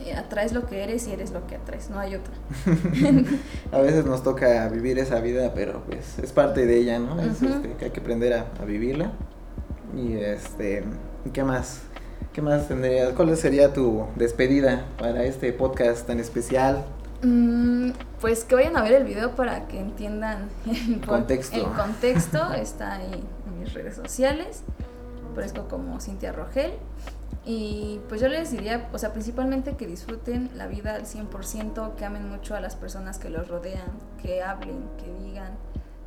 [0.04, 2.32] Eh, atraes lo que eres y eres lo que atraes, no hay otra.
[3.72, 7.20] a veces nos toca vivir esa vida, pero pues es parte de ella, ¿no?
[7.20, 9.12] Es este, que hay que aprender a, vivirla.
[9.94, 10.84] Y este,
[11.34, 11.82] ¿qué más?
[12.32, 13.12] ¿Qué más tendrías?
[13.12, 16.84] ¿Cuál sería tu despedida para este podcast tan especial?
[17.22, 17.90] Mm,
[18.22, 21.56] pues que vayan a ver el video para que entiendan el contexto.
[21.56, 24.62] El contexto está ahí en mis redes sociales.
[25.34, 26.72] Parezco como Cintia Rogel.
[27.44, 32.04] Y pues yo les diría, o sea, principalmente que disfruten la vida al 100%, que
[32.04, 33.88] amen mucho a las personas que los rodean,
[34.22, 35.52] que hablen, que digan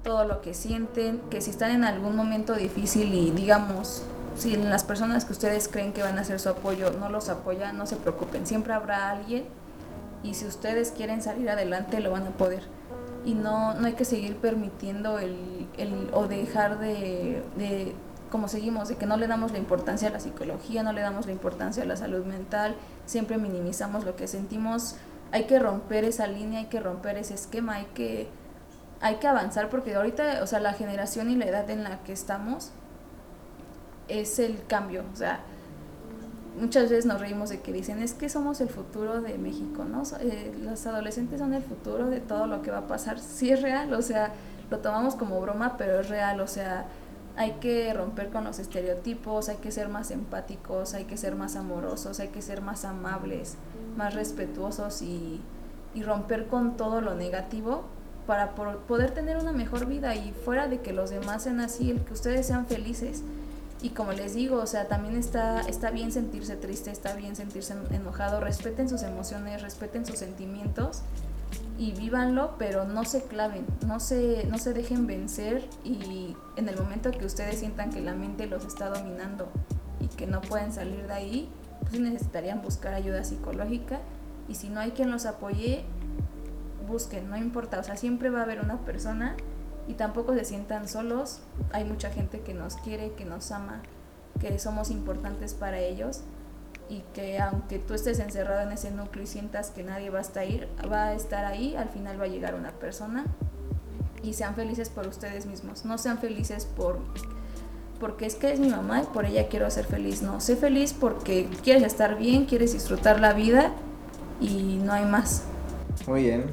[0.04, 4.04] todo lo que sienten, que si están en algún momento difícil y digamos,
[4.36, 7.78] si las personas que ustedes creen que van a ser su apoyo no los apoyan,
[7.78, 9.46] no se preocupen, siempre habrá alguien
[10.24, 12.64] y si ustedes quieren salir adelante lo van a poder.
[13.26, 17.96] Y no, no hay que seguir permitiendo el, el o dejar de, de
[18.34, 21.28] como seguimos, de que no le damos la importancia a la psicología, no le damos
[21.28, 22.76] la importancia a la salud mental,
[23.06, 24.96] siempre minimizamos lo que sentimos.
[25.32, 28.28] Hay que romper esa línea, hay que romper ese esquema, hay que,
[29.02, 32.12] hay que avanzar porque ahorita, o sea, la generación y la edad en la que
[32.12, 32.72] estamos
[34.08, 35.04] es el cambio.
[35.14, 35.42] O sea,
[36.60, 40.02] muchas veces nos reímos de que dicen, es que somos el futuro de México, ¿no?
[40.22, 43.20] Eh, los adolescentes son el futuro de todo lo que va a pasar.
[43.20, 44.32] Sí es real, o sea,
[44.72, 46.88] lo tomamos como broma, pero es real, o sea
[47.36, 51.56] hay que romper con los estereotipos, hay que ser más empáticos, hay que ser más
[51.56, 53.56] amorosos, hay que ser más amables,
[53.98, 55.42] más respetuosos y,
[55.96, 57.86] y romper con todo lo negativo
[58.28, 62.02] para poder tener una mejor vida y fuera de que los demás sean así, el
[62.02, 63.24] que ustedes sean felices.
[63.82, 67.76] Y como les digo, o sea, también está, está bien sentirse triste, está bien sentirse
[67.92, 71.02] enojado, respeten sus emociones, respeten sus sentimientos
[71.78, 76.78] y vívanlo, pero no se claven, no se, no se dejen vencer y en el
[76.78, 79.50] momento que ustedes sientan que la mente los está dominando
[80.00, 81.50] y que no pueden salir de ahí,
[81.90, 84.02] pues necesitarían buscar ayuda psicológica
[84.48, 85.84] y si no hay quien los apoye,
[86.88, 89.36] busquen, no importa, o sea, siempre va a haber una persona
[89.88, 91.40] y tampoco se sientan solos,
[91.72, 93.82] hay mucha gente que nos quiere, que nos ama,
[94.40, 96.22] que somos importantes para ellos
[96.94, 100.22] y que aunque tú estés encerrado en ese núcleo y sientas que nadie va a
[100.22, 103.26] estar ahí, va a estar ahí, al final va a llegar una persona
[104.22, 107.00] y sean felices por ustedes mismos, no sean felices por
[108.00, 110.94] porque es que es mi mamá y por ella quiero ser feliz, no, sé feliz
[110.94, 113.72] porque quieres estar bien, quieres disfrutar la vida
[114.40, 115.44] y no hay más.
[116.06, 116.46] Muy bien,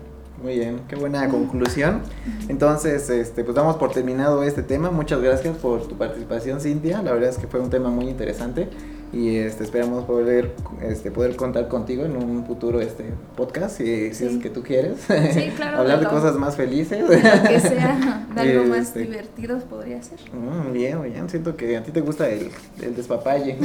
[0.43, 2.03] muy bien, qué buena conclusión.
[2.49, 4.91] Entonces, este, pues damos por terminado este tema.
[4.91, 7.03] Muchas gracias por tu participación, Cintia.
[7.03, 8.69] La verdad es que fue un tema muy interesante
[9.13, 13.05] y este, esperamos poder, este, poder contar contigo en un futuro este
[13.37, 15.01] podcast, si, si es que tú quieres.
[15.33, 15.79] Sí, claro.
[15.81, 17.05] Hablar de, cosas más felices.
[17.09, 20.19] que sea, de algo más este, divertido podría ser.
[20.33, 22.51] Mm, bien, bien, siento que a ti te gusta el,
[22.83, 23.57] el despapalle.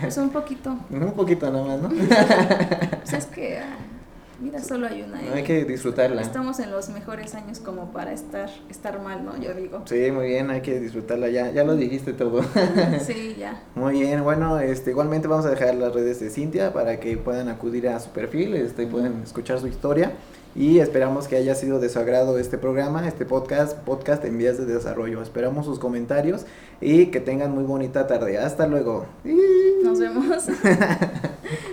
[0.00, 0.76] Pues un poquito.
[0.90, 1.88] Un poquito nada más, ¿no?
[1.88, 3.58] pues es que...
[3.58, 3.76] Ah,
[4.42, 5.20] Vida solo hay una.
[5.34, 6.20] hay que disfrutarla.
[6.20, 9.40] Estamos en los mejores años como para estar, estar mal, ¿no?
[9.40, 9.82] Yo digo.
[9.84, 11.28] Sí, muy bien, hay que disfrutarla.
[11.28, 12.42] Ya, ya lo dijiste todo.
[13.06, 13.62] sí, ya.
[13.76, 17.48] Muy bien, bueno, este, igualmente vamos a dejar las redes de Cintia para que puedan
[17.48, 20.12] acudir a su perfil, este, puedan escuchar su historia.
[20.54, 24.58] Y esperamos que haya sido de su agrado este programa, este podcast, podcast en vías
[24.58, 25.22] de desarrollo.
[25.22, 26.44] Esperamos sus comentarios
[26.80, 28.38] y que tengan muy bonita tarde.
[28.38, 29.06] Hasta luego.
[29.82, 30.44] Nos vemos.